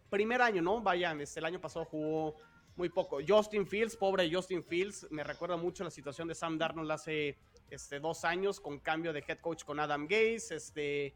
[0.09, 0.81] primer año, ¿no?
[0.81, 2.35] Vayan, este, el año pasado jugó
[2.75, 3.19] muy poco.
[3.27, 7.37] Justin Fields, pobre Justin Fields, me recuerda mucho la situación de Sam Darnold hace
[7.69, 11.13] este, dos años con cambio de head coach con Adam Gaze, este,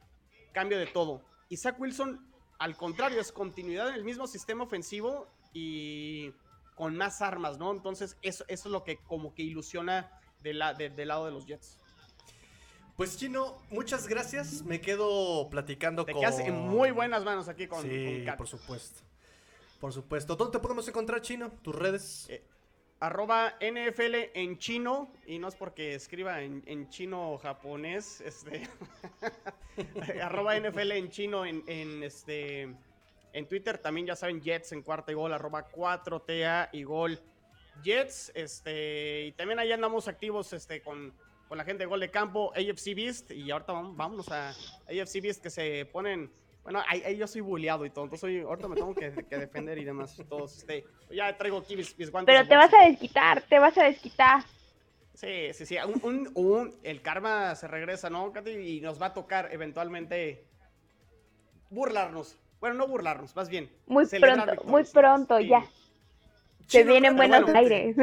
[0.51, 1.23] cambio de todo.
[1.49, 2.30] Isaac Wilson
[2.61, 6.31] al contrario, es continuidad en el mismo sistema ofensivo y
[6.75, 7.71] con más armas, ¿no?
[7.71, 10.11] Entonces, eso, eso es lo que como que ilusiona
[10.43, 11.79] del lado de los Jets.
[12.95, 14.61] Pues Chino, muchas gracias.
[14.61, 16.13] Me quedo platicando con.
[16.13, 17.81] Te quedas en muy buenas manos aquí con.
[17.81, 19.01] Sí, por supuesto.
[19.79, 20.35] Por supuesto.
[20.35, 21.51] ¿Dónde te podemos encontrar, Chino?
[21.63, 22.27] ¿Tus redes?
[22.29, 22.43] Eh,
[23.01, 28.69] arroba NFL en chino, y no es porque escriba en, chino japonés, este,
[30.21, 32.69] arroba NFL en chino en, este,
[33.33, 37.19] en Twitter, también ya saben, Jets en cuarta y gol, arroba 4TA y gol
[37.83, 41.11] Jets, este, y también ahí andamos activos, este, con,
[41.47, 45.23] con la gente de gol de campo, AFC Beast, y ahorita vamos, vámonos a AFC
[45.23, 46.31] Beast que se ponen
[46.63, 49.83] bueno, ahí, yo soy bulleado y todo, entonces hoy, ahorita me tengo que, defender y
[49.83, 50.15] demás.
[50.29, 52.33] Todos, este, ya traigo aquí mis, guantes.
[52.33, 54.43] Pero te vas a desquitar, te vas a desquitar.
[55.13, 55.77] Sí, sí, sí.
[56.03, 58.51] Un, un, el karma se regresa, ¿no, Katy?
[58.51, 60.45] Y nos va a tocar eventualmente
[61.69, 62.37] burlarnos.
[62.59, 63.71] Bueno, no burlarnos, más bien.
[63.87, 65.65] Muy pronto, muy pronto, ya.
[66.71, 67.95] Se vienen buenos aires.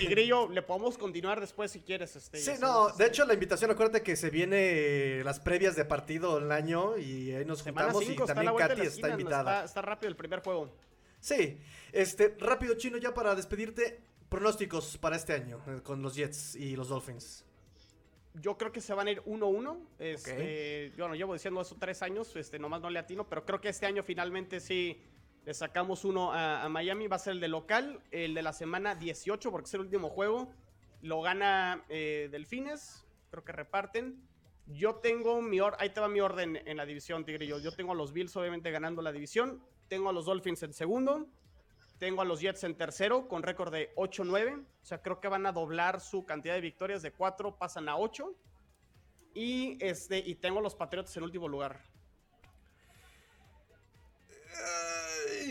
[0.00, 2.16] Y, Grillo, le podemos continuar después si quieres.
[2.16, 6.38] Este, sí, no, de hecho la invitación, acuérdate que se viene las previas de partido
[6.38, 9.64] el año y ahí nos juntamos y también Katy está invitada.
[9.64, 10.74] Está, rápido el primer juego.
[11.20, 11.58] Sí,
[11.92, 16.74] este, rápido chino ya para despedirte, pronósticos para este año eh, con los Jets y
[16.74, 17.44] los Dolphins.
[18.34, 19.78] Yo creo que se van a ir 1-1.
[19.98, 23.60] Este, Yo no llevo diciendo eso tres años, este, nomás no le atino, pero creo
[23.60, 25.00] que este año finalmente sí
[25.46, 28.96] le sacamos uno a, Miami, va a ser el de local, el de la semana
[28.96, 30.50] 18, porque es el último juego.
[31.02, 34.20] Lo gana eh, Delfines, creo que reparten.
[34.66, 37.60] Yo tengo mi orden, ahí te va mi orden en la división, Tigrillo.
[37.60, 41.28] Yo tengo a los Bills obviamente ganando la división, tengo a los Dolphins en segundo,
[41.98, 44.64] tengo a los Jets en tercero con récord de 8-9.
[44.82, 47.96] O sea, creo que van a doblar su cantidad de victorias de 4, pasan a
[47.96, 48.34] 8.
[49.34, 51.80] Y, este, y tengo a los Patriots en último lugar.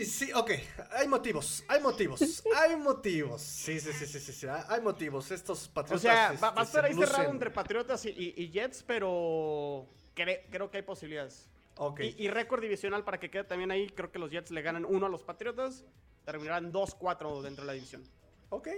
[0.04, 0.50] Sí, ok.
[0.92, 3.42] Hay motivos, hay motivos, hay motivos.
[3.42, 4.46] Sí, sí, sí, sí, sí, sí.
[4.68, 5.30] Hay motivos.
[5.30, 5.98] Estos patriotas.
[5.98, 10.82] O sea, va, a estar ahí cerrado entre Patriotas y, Jets, pero creo que hay
[10.82, 11.48] posibilidades.
[11.76, 12.00] Ok.
[12.00, 13.88] Y, récord divisional para que quede también ahí.
[13.88, 15.84] Creo que los Jets le ganan uno a los Patriotas.
[16.24, 18.02] Terminarán 2-4 dentro de la división.
[18.48, 18.68] Ok,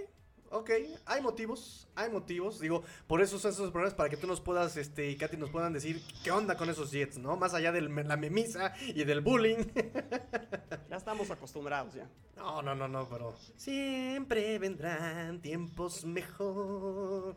[0.51, 0.71] Ok,
[1.05, 2.59] hay motivos, hay motivos.
[2.59, 5.51] Digo, por eso son esos problemas para que tú nos puedas, este, y Katy nos
[5.51, 7.37] puedan decir qué onda con esos Jets, ¿no?
[7.37, 9.57] Más allá de la memisa y del bullying.
[10.89, 12.09] Ya estamos acostumbrados ya.
[12.35, 17.35] No, no, no, no, pero siempre vendrán tiempos mejor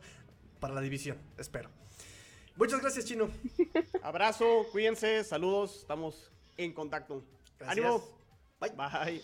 [0.59, 1.69] para la división, espero.
[2.55, 3.29] Muchas gracias, Chino.
[4.01, 7.23] Abrazo, cuídense, saludos, estamos en contacto.
[7.59, 7.77] Gracias.
[7.77, 8.03] Ánimo.
[8.59, 8.71] Bye.
[8.71, 9.21] Bye.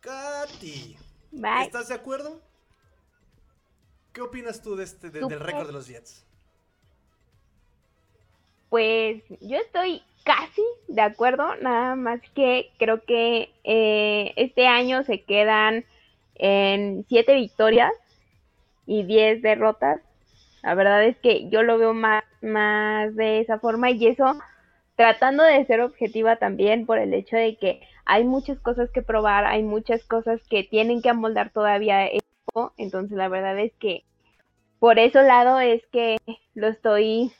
[0.00, 0.96] Katy.
[1.30, 1.62] Bye.
[1.66, 2.42] ¿Estás de acuerdo?
[4.14, 6.24] ¿Qué opinas tú de este, del récord de los Jets?
[8.70, 15.22] Pues yo estoy casi de acuerdo, nada más que creo que eh, este año se
[15.22, 15.84] quedan
[16.36, 17.92] en siete victorias
[18.86, 20.00] y 10 derrotas.
[20.62, 24.38] La verdad es que yo lo veo más, más de esa forma y eso
[24.94, 29.44] tratando de ser objetiva también por el hecho de que hay muchas cosas que probar,
[29.44, 32.06] hay muchas cosas que tienen que amoldar todavía
[32.76, 34.04] entonces la verdad es que
[34.78, 36.18] por ese lado es que
[36.54, 37.32] lo estoy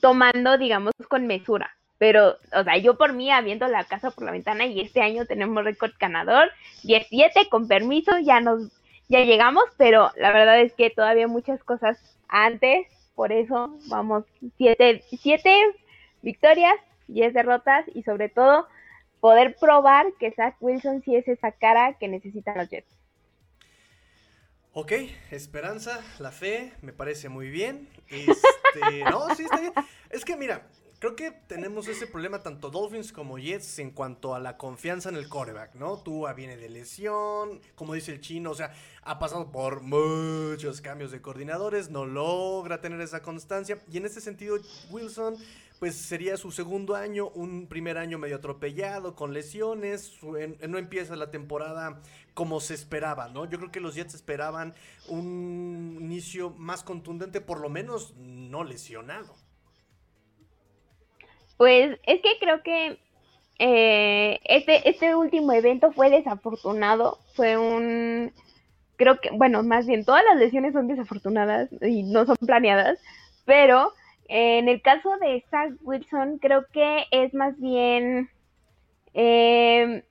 [0.00, 1.70] tomando, digamos, con mesura.
[1.98, 5.24] Pero, o sea, yo por mí, habiendo la casa por la ventana y este año
[5.24, 6.50] tenemos récord ganador,
[6.82, 8.72] 17 con permiso, ya nos,
[9.08, 11.96] ya llegamos, pero la verdad es que todavía muchas cosas
[12.26, 14.24] antes, por eso vamos,
[14.56, 15.54] 7 siete,
[16.22, 16.74] victorias,
[17.06, 18.66] 10 derrotas y sobre todo
[19.20, 23.01] poder probar que Zach Wilson sí es esa cara que necesitan los Jets.
[24.74, 24.92] Ok,
[25.30, 27.90] esperanza, la fe, me parece muy bien.
[28.08, 29.74] Este, no, sí, está bien.
[30.08, 30.66] Es que mira,
[30.98, 35.16] creo que tenemos ese problema tanto Dolphins como Jets en cuanto a la confianza en
[35.16, 35.98] el coreback, ¿no?
[35.98, 41.10] Tua viene de lesión, como dice el chino, o sea, ha pasado por muchos cambios
[41.10, 43.78] de coordinadores, no logra tener esa constancia.
[43.90, 44.56] Y en ese sentido,
[44.88, 45.36] Wilson
[45.82, 51.32] pues sería su segundo año, un primer año medio atropellado, con lesiones, no empieza la
[51.32, 52.00] temporada
[52.34, 53.50] como se esperaba, ¿no?
[53.50, 54.74] Yo creo que los Jets esperaban
[55.08, 59.34] un inicio más contundente, por lo menos no lesionado.
[61.56, 63.00] Pues es que creo que
[63.58, 67.18] eh, este, este último evento fue desafortunado.
[67.34, 68.32] Fue un.
[68.94, 73.00] Creo que, bueno, más bien todas las lesiones son desafortunadas y no son planeadas.
[73.44, 73.92] Pero
[74.28, 78.30] en el caso de Zach Wilson, creo que es más bien.
[79.14, 80.02] Eh,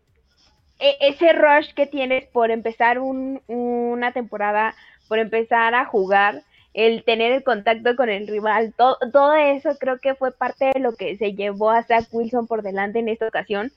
[0.80, 4.76] e, ese rush que tienes por empezar una temporada,
[5.08, 6.43] por empezar a jugar,
[6.74, 10.93] el tener el contacto con el rival, todo eso creo que fue parte de lo
[10.93, 13.71] que se llevó a Zach Wilson por delante en esta ocasión,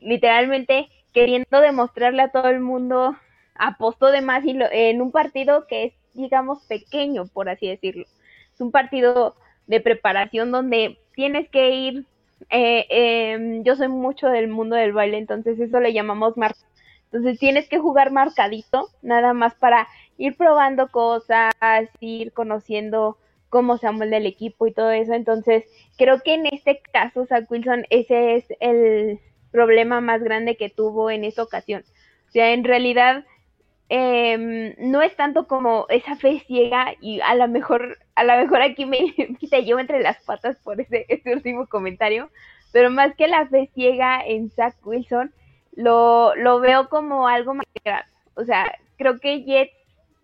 [0.00, 3.16] literalmente queriendo demostrarle a todo el mundo,
[3.54, 8.04] apostó de más en un partido que es, digamos, pequeño, por así decirlo.
[8.52, 9.36] Es un partido
[9.70, 12.06] de preparación donde tienes que ir
[12.48, 16.54] eh, em, yo soy mucho del mundo del baile, entonces eso le llamamos mar.
[17.04, 21.52] Entonces tienes que jugar marcadito, nada más para ir probando cosas,
[22.00, 25.12] ir conociendo cómo se amolda el equipo y todo eso.
[25.12, 25.64] Entonces
[25.96, 29.20] creo que en este caso, Zach Wilson, ese es el
[29.52, 31.84] problema más grande que tuvo en esta ocasión.
[32.28, 33.24] O sea, en realidad
[33.92, 38.62] eh, no es tanto como esa fe ciega y a lo mejor, a lo mejor
[38.62, 38.98] aquí me,
[39.50, 42.30] te llevo entre las patas por ese, ese, último comentario,
[42.70, 45.34] pero más que la fe ciega en Zach Wilson,
[45.72, 48.04] lo, lo veo como algo más grave.
[48.34, 49.72] O sea, creo que Jet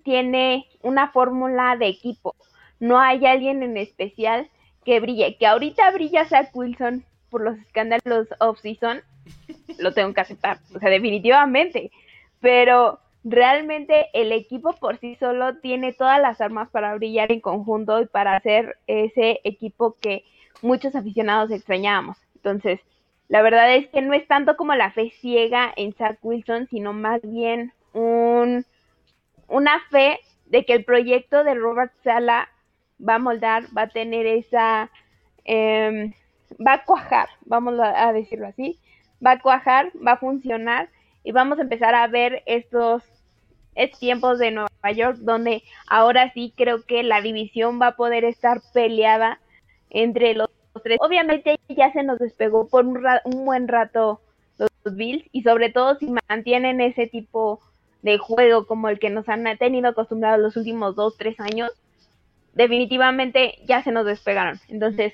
[0.04, 2.36] tiene una fórmula de equipo.
[2.78, 4.48] No hay alguien en especial
[4.84, 5.36] que brille.
[5.38, 9.02] Que ahorita brilla Zach Wilson por los escándalos off-season,
[9.78, 10.60] lo tengo que aceptar.
[10.72, 11.90] O sea, definitivamente.
[12.40, 18.00] Pero realmente el equipo por sí solo tiene todas las armas para brillar en conjunto
[18.00, 20.24] y para ser ese equipo que
[20.62, 22.16] muchos aficionados extrañábamos.
[22.36, 22.80] Entonces,
[23.26, 26.92] la verdad es que no es tanto como la fe ciega en Zach Wilson, sino
[26.92, 28.64] más bien un,
[29.48, 32.48] una fe de que el proyecto de Robert Sala
[33.06, 34.88] va a moldar, va a tener esa,
[35.42, 36.12] em,
[36.64, 38.78] va a cuajar, vamos a decirlo así,
[39.24, 40.90] va a cuajar, va a funcionar
[41.24, 43.15] y vamos a empezar a ver estos
[43.76, 48.24] es tiempos de Nueva York donde ahora sí creo que la división va a poder
[48.24, 49.38] estar peleada
[49.90, 50.48] entre los
[50.82, 50.98] tres.
[51.00, 54.20] Obviamente ya se nos despegó por un, buen rato
[54.58, 57.60] los Bills y sobre todo si mantienen ese tipo
[58.02, 61.70] de juego como el que nos han tenido acostumbrados los últimos dos, tres años,
[62.54, 64.58] definitivamente ya se nos despegaron.
[64.68, 65.12] Entonces,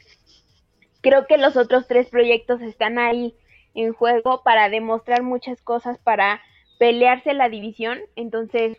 [1.01, 3.35] creo que los otros tres proyectos están ahí
[3.75, 6.41] en juego para demostrar muchas cosas, para
[6.83, 8.01] pelearse la división.
[8.17, 8.77] Entonces,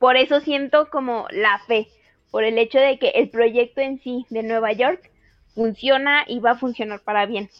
[0.00, 1.86] por eso siento como la fe,
[2.32, 5.12] por el hecho de que el proyecto en sí de Nueva York
[5.54, 7.50] funciona y va a funcionar para bien.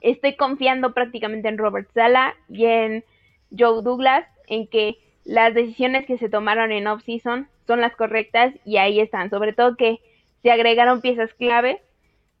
[0.00, 3.04] Estoy confiando prácticamente en Robert Sala y en
[3.50, 8.76] Joe Douglas, en que las decisiones que se tomaron en off-season son las correctas y
[8.76, 9.28] ahí están.
[9.28, 9.98] Sobre todo que
[10.42, 11.82] se agregaron piezas clave,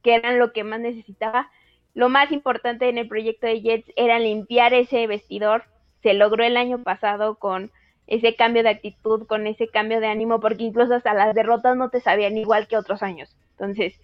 [0.04, 1.50] que eran lo que más necesitaba.
[1.94, 5.64] Lo más importante en el proyecto de Jets era limpiar ese vestidor,
[6.02, 7.70] se logró el año pasado con
[8.06, 11.88] ese cambio de actitud, con ese cambio de ánimo, porque incluso hasta las derrotas no
[11.90, 13.34] te sabían igual que otros años.
[13.52, 13.94] Entonces,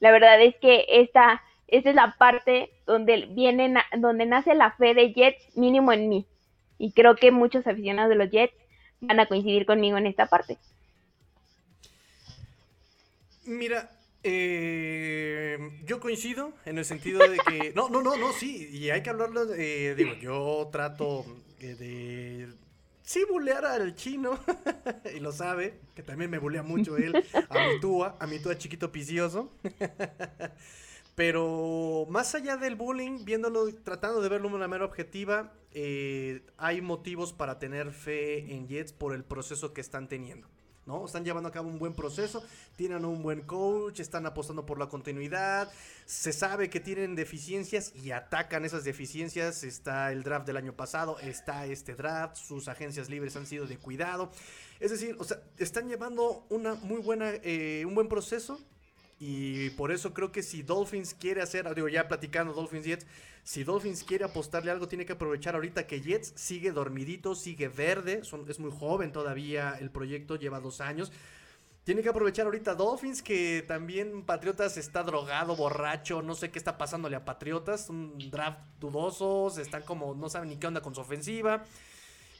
[0.00, 4.94] la verdad es que esta, esta es la parte donde viene, donde nace la fe
[4.94, 6.26] de Jets, mínimo en mí.
[6.78, 8.54] Y creo que muchos aficionados de los Jets
[9.00, 10.56] van a coincidir conmigo en esta parte.
[13.44, 13.90] Mira,
[14.22, 17.72] eh, yo coincido en el sentido de que.
[17.74, 19.54] No, no, no, no, sí, y hay que hablarlo.
[19.54, 21.24] Eh, digo, yo trato
[21.58, 22.48] de.
[23.02, 24.38] Sí, bulear al chino,
[25.16, 28.58] y lo sabe, que también me bulea mucho él, a mi túa, a mi túa
[28.58, 29.50] chiquito picioso.
[31.14, 36.80] Pero más allá del bullying, viéndolo, tratando de verlo de una manera objetiva, eh, hay
[36.80, 40.46] motivos para tener fe en Jets por el proceso que están teniendo.
[40.88, 41.04] ¿No?
[41.04, 42.42] Están llevando a cabo un buen proceso,
[42.74, 45.70] tienen un buen coach, están apostando por la continuidad,
[46.06, 49.62] se sabe que tienen deficiencias y atacan esas deficiencias.
[49.62, 53.76] Está el draft del año pasado, está este draft, sus agencias libres han sido de
[53.76, 54.32] cuidado.
[54.80, 58.58] Es decir, o sea, están llevando una muy buena, eh, un buen proceso.
[59.20, 63.06] Y por eso creo que si Dolphins quiere hacer, digo ya platicando Dolphins Jets,
[63.42, 68.22] si Dolphins quiere apostarle algo, tiene que aprovechar ahorita que Jets sigue dormidito, sigue verde,
[68.48, 71.12] es muy joven todavía el proyecto, lleva dos años.
[71.84, 76.76] Tiene que aprovechar ahorita Dolphins, que también Patriotas está drogado, borracho, no sé qué está
[76.76, 81.00] pasándole a Patriotas, un draft dudosos, están como, no saben ni qué onda con su
[81.00, 81.64] ofensiva.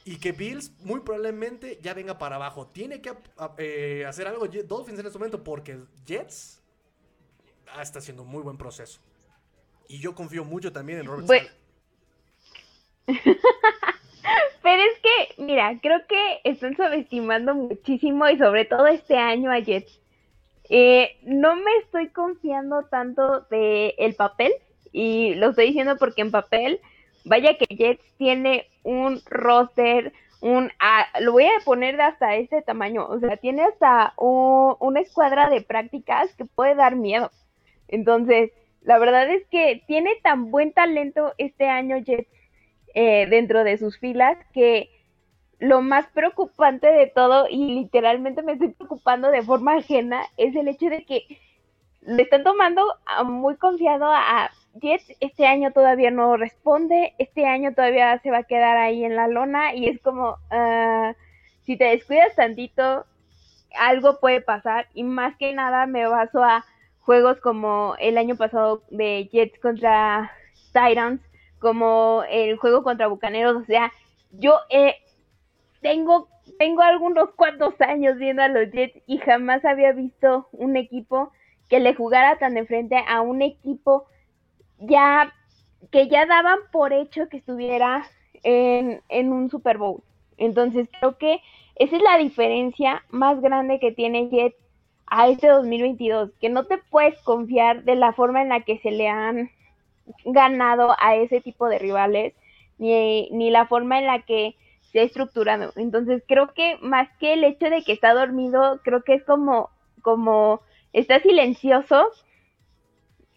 [0.05, 2.67] Y que Bills muy probablemente ya venga para abajo.
[2.67, 3.13] Tiene que
[3.57, 6.61] eh, hacer algo Dolphins en este momento porque Jets
[7.81, 8.99] está haciendo un muy buen proceso.
[9.89, 11.27] Y yo confío mucho también en Robert
[14.63, 19.57] Pero es que, mira, creo que están subestimando muchísimo y sobre todo este año a
[19.57, 19.99] Jets.
[20.69, 24.53] Eh, no me estoy confiando tanto de el papel
[24.91, 26.79] y lo estoy diciendo porque en papel,
[27.25, 32.61] vaya que Jets tiene un roster, un, ah, lo voy a poner de hasta este
[32.61, 37.31] tamaño, o sea, tiene hasta una escuadra de prácticas que puede dar miedo.
[37.87, 38.51] Entonces,
[38.81, 42.29] la verdad es que tiene tan buen talento este año Jets
[42.93, 44.89] eh, dentro de sus filas que
[45.59, 50.69] lo más preocupante de todo, y literalmente me estoy preocupando de forma ajena, es el
[50.69, 51.25] hecho de que
[52.01, 52.81] le están tomando
[53.25, 54.49] muy confiado a
[54.81, 55.13] Jets.
[55.19, 59.27] Este año todavía no responde, este año todavía se va a quedar ahí en la
[59.27, 61.13] lona y es como, uh,
[61.63, 63.05] si te descuidas tantito,
[63.77, 66.63] algo puede pasar y más que nada me baso a
[67.09, 70.31] juegos como el año pasado de Jets contra
[70.73, 71.19] Titans,
[71.57, 73.91] como el juego contra Bucaneros, o sea,
[74.29, 74.93] yo he
[75.81, 76.29] tengo,
[76.59, 81.31] tengo algunos cuantos años viendo a los Jets y jamás había visto un equipo
[81.67, 84.05] que le jugara tan de frente a un equipo
[84.77, 85.33] ya
[85.91, 88.05] que ya daban por hecho que estuviera
[88.43, 90.03] en, en un Super Bowl.
[90.37, 91.41] Entonces creo que
[91.73, 94.68] esa es la diferencia más grande que tiene Jets
[95.09, 98.91] a este 2022, que no te puedes confiar de la forma en la que se
[98.91, 99.51] le han
[100.25, 102.33] ganado a ese tipo de rivales,
[102.77, 104.55] ni, ni la forma en la que
[104.91, 105.71] se estructurado.
[105.75, 109.69] Entonces creo que más que el hecho de que está dormido, creo que es como,
[110.01, 110.61] como
[110.93, 112.09] está silencioso.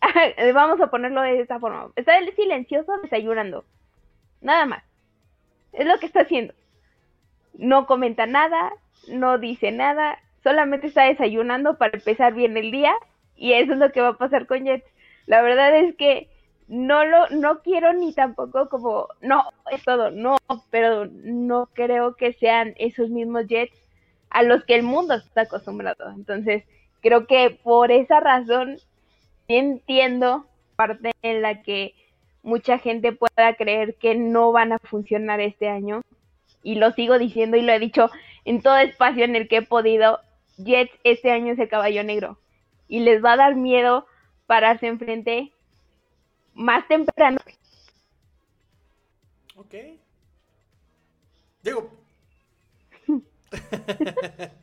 [0.55, 1.91] Vamos a ponerlo de esta forma.
[1.97, 3.65] Está silencioso desayunando.
[4.41, 4.83] Nada más.
[5.73, 6.55] Es lo que está haciendo.
[7.55, 8.73] No comenta nada,
[9.09, 12.95] no dice nada, solamente está desayunando para empezar bien el día
[13.37, 14.87] y eso es lo que va a pasar con Jets.
[15.27, 16.29] La verdad es que
[16.69, 20.37] no lo, no quiero ni tampoco como, no, es todo, no,
[20.71, 23.77] pero no creo que sean esos mismos Jets
[24.31, 26.11] a los que el mundo está acostumbrado.
[26.11, 26.65] Entonces,
[27.01, 28.79] creo que por esa razón
[29.49, 31.95] entiendo parte en la que
[32.43, 36.03] mucha gente pueda creer que no van a funcionar este año.
[36.63, 38.11] Y lo sigo diciendo y lo he dicho
[38.45, 40.21] en todo espacio en el que he podido.
[40.57, 42.39] Jets este año es el caballo negro.
[42.89, 44.07] Y les va a dar miedo
[44.47, 45.53] pararse enfrente
[46.55, 47.39] más temprano.
[49.57, 49.75] Ok.
[51.63, 51.91] Diego.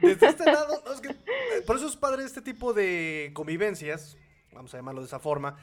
[0.00, 4.18] Desde este lado, eh, por eso es padre este tipo de convivencias,
[4.52, 5.56] vamos a llamarlo de esa forma,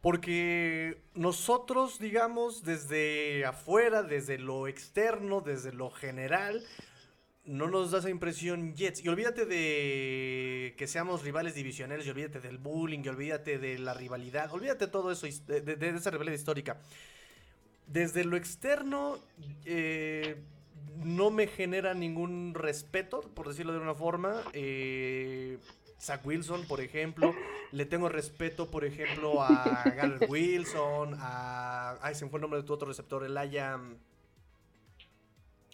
[0.00, 6.64] porque nosotros, digamos, desde afuera, desde lo externo, desde lo general,
[7.46, 9.04] no nos da esa impresión Jets.
[9.04, 13.94] Y olvídate de que seamos rivales divisionales, y olvídate del bullying, y olvídate de la
[13.94, 16.80] rivalidad, olvídate de todo eso, de, esa rivalidad histórica.
[17.86, 19.18] Desde lo externo,
[19.64, 20.36] eh,
[21.04, 24.42] no me genera ningún respeto, por decirlo de una forma.
[24.52, 25.58] Eh,
[26.00, 27.34] Zach Wilson, por ejemplo.
[27.72, 31.96] Le tengo respeto, por ejemplo, a Garrett Wilson, a...
[32.02, 33.80] Ay, se me fue el nombre de tu otro receptor, el Aya...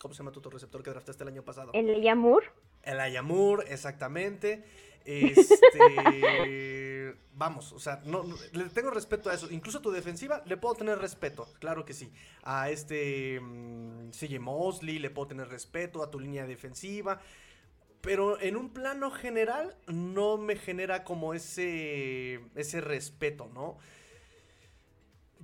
[0.03, 1.71] ¿Cómo se llama tu receptor que draftaste el año pasado?
[1.75, 2.43] El Ayamur.
[2.83, 4.65] El Ayamur, exactamente.
[5.05, 5.79] Este,
[7.35, 9.49] vamos, o sea, no, le tengo respeto a eso.
[9.53, 12.13] Incluso a tu defensiva le puedo tener respeto, claro que sí.
[12.43, 17.21] A este um, Mosley le puedo tener respeto, a tu línea defensiva.
[18.01, 23.79] Pero en un plano general no me genera como ese, ese respeto, ¿no?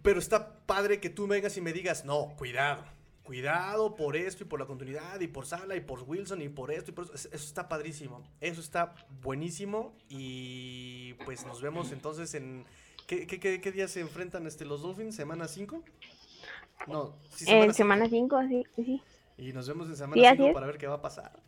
[0.03, 2.98] Pero está padre que tú vengas y me digas, no, cuidado
[3.29, 6.71] cuidado por esto y por la continuidad y por Sala y por Wilson y por
[6.71, 7.13] esto y por eso.
[7.13, 8.25] Eso está padrísimo.
[8.41, 9.95] Eso está buenísimo.
[10.09, 12.65] Y pues nos vemos entonces en...
[13.07, 15.15] ¿Qué, qué, qué, días se enfrentan este, los Dolphins?
[15.15, 15.85] ¿Semana 5?
[16.87, 19.03] No, sí, semana En semana 5, sí, sí.
[19.37, 21.39] Y nos vemos en semana 5 para ver qué va a pasar.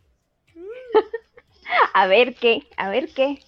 [1.95, 3.39] a ver qué, a ver qué.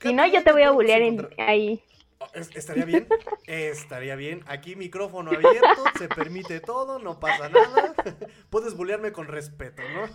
[0.00, 1.02] Si no, yo te voy a bullear
[1.38, 1.82] ahí.
[2.36, 3.06] Estaría bien,
[3.46, 4.42] estaría bien.
[4.46, 7.94] Aquí micrófono abierto, se permite todo, no pasa nada.
[8.50, 10.06] Puedes bullearme con respeto, ¿no?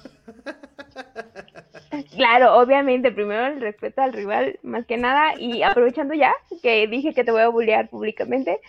[2.16, 7.14] Claro, obviamente, primero el respeto al rival, más que nada, y aprovechando ya que dije
[7.14, 8.60] que te voy a bullear públicamente,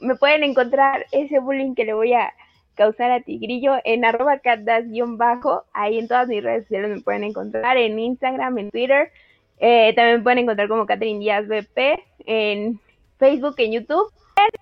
[0.00, 2.34] me pueden encontrar ese bullying que le voy a
[2.74, 7.76] causar a Tigrillo en arroba catdas-bajo, ahí en todas mis redes sociales me pueden encontrar,
[7.76, 9.12] en Instagram, en Twitter,
[9.58, 12.80] eh, también pueden encontrar como Catherine Díaz BP en
[13.18, 14.12] Facebook, en YouTube.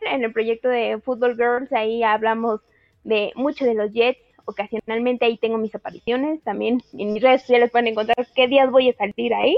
[0.00, 2.60] En el proyecto de Football Girls, ahí hablamos
[3.04, 4.18] de mucho de los Jets.
[4.44, 6.42] Ocasionalmente ahí tengo mis apariciones.
[6.42, 9.56] También en mis redes sociales pueden encontrar qué días voy a salir ahí.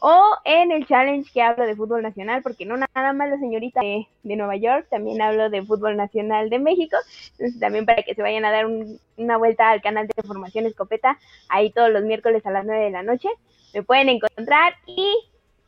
[0.00, 3.80] o en el challenge que hablo de fútbol nacional, porque no nada más la señorita
[3.80, 6.98] de, Nueva York, también hablo de fútbol nacional de México,
[7.32, 11.18] entonces también para que se vayan a dar una vuelta al canal de Formación Escopeta,
[11.48, 13.30] ahí todos los miércoles a las 9 de la noche,
[13.72, 15.16] me pueden encontrar y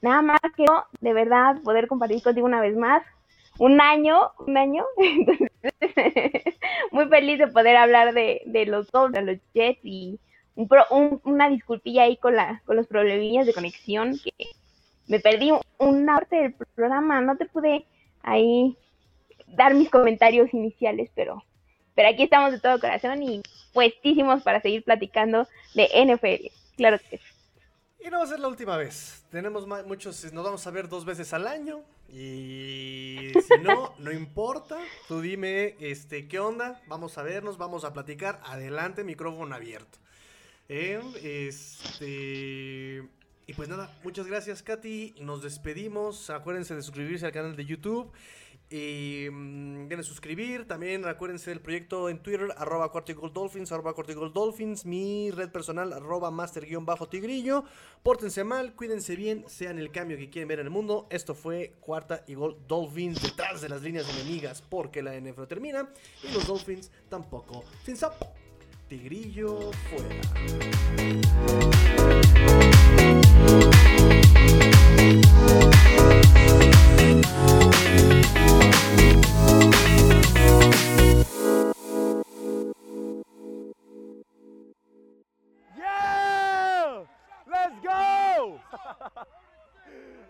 [0.00, 3.02] nada más quiero de verdad poder compartir contigo una vez más,
[3.58, 4.84] un año, un año,
[6.92, 10.20] muy feliz de poder hablar de, de los dos, de los Jets y
[10.90, 14.32] una disculpilla ahí con, la, con los problemillas de conexión, que
[15.06, 17.86] me perdí una parte del programa, no te pude
[18.22, 18.76] ahí
[19.46, 21.44] dar mis comentarios iniciales, pero,
[21.94, 23.40] pero aquí estamos de todo corazón y
[23.72, 26.48] puestísimos para seguir platicando de NFL.
[26.76, 27.24] Claro que sí.
[28.00, 29.24] Y no va a ser la última vez.
[29.30, 31.82] Tenemos muchos, nos vamos a ver dos veces al año.
[32.08, 34.78] Y si no, no importa.
[35.08, 36.80] Tú dime, este, ¿qué onda?
[36.86, 38.40] Vamos a vernos, vamos a platicar.
[38.44, 39.98] Adelante, micrófono abierto.
[40.68, 43.08] Eh, este.
[43.46, 45.16] Y pues nada, muchas gracias, Katy.
[45.20, 46.30] Nos despedimos.
[46.30, 48.12] Acuérdense de suscribirse al canal de YouTube.
[48.70, 50.66] Y mm, a suscribir.
[50.66, 52.92] También acuérdense del proyecto en Twitter, arroba
[53.32, 53.94] Dolphins, arroba
[54.32, 54.84] Dolphins.
[54.84, 57.64] Mi red personal, arroba master-tigrillo.
[58.02, 61.06] Pórtense mal, cuídense bien, sean el cambio que quieren ver en el mundo.
[61.10, 65.88] Esto fue Cuarta y Gol Dolphins detrás de las líneas enemigas porque la NFL termina.
[66.22, 67.64] Y los Dolphins tampoco.
[67.84, 67.96] Sin
[68.88, 70.16] Tigrillo fuera.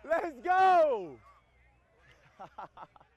[0.08, 1.16] Let's go!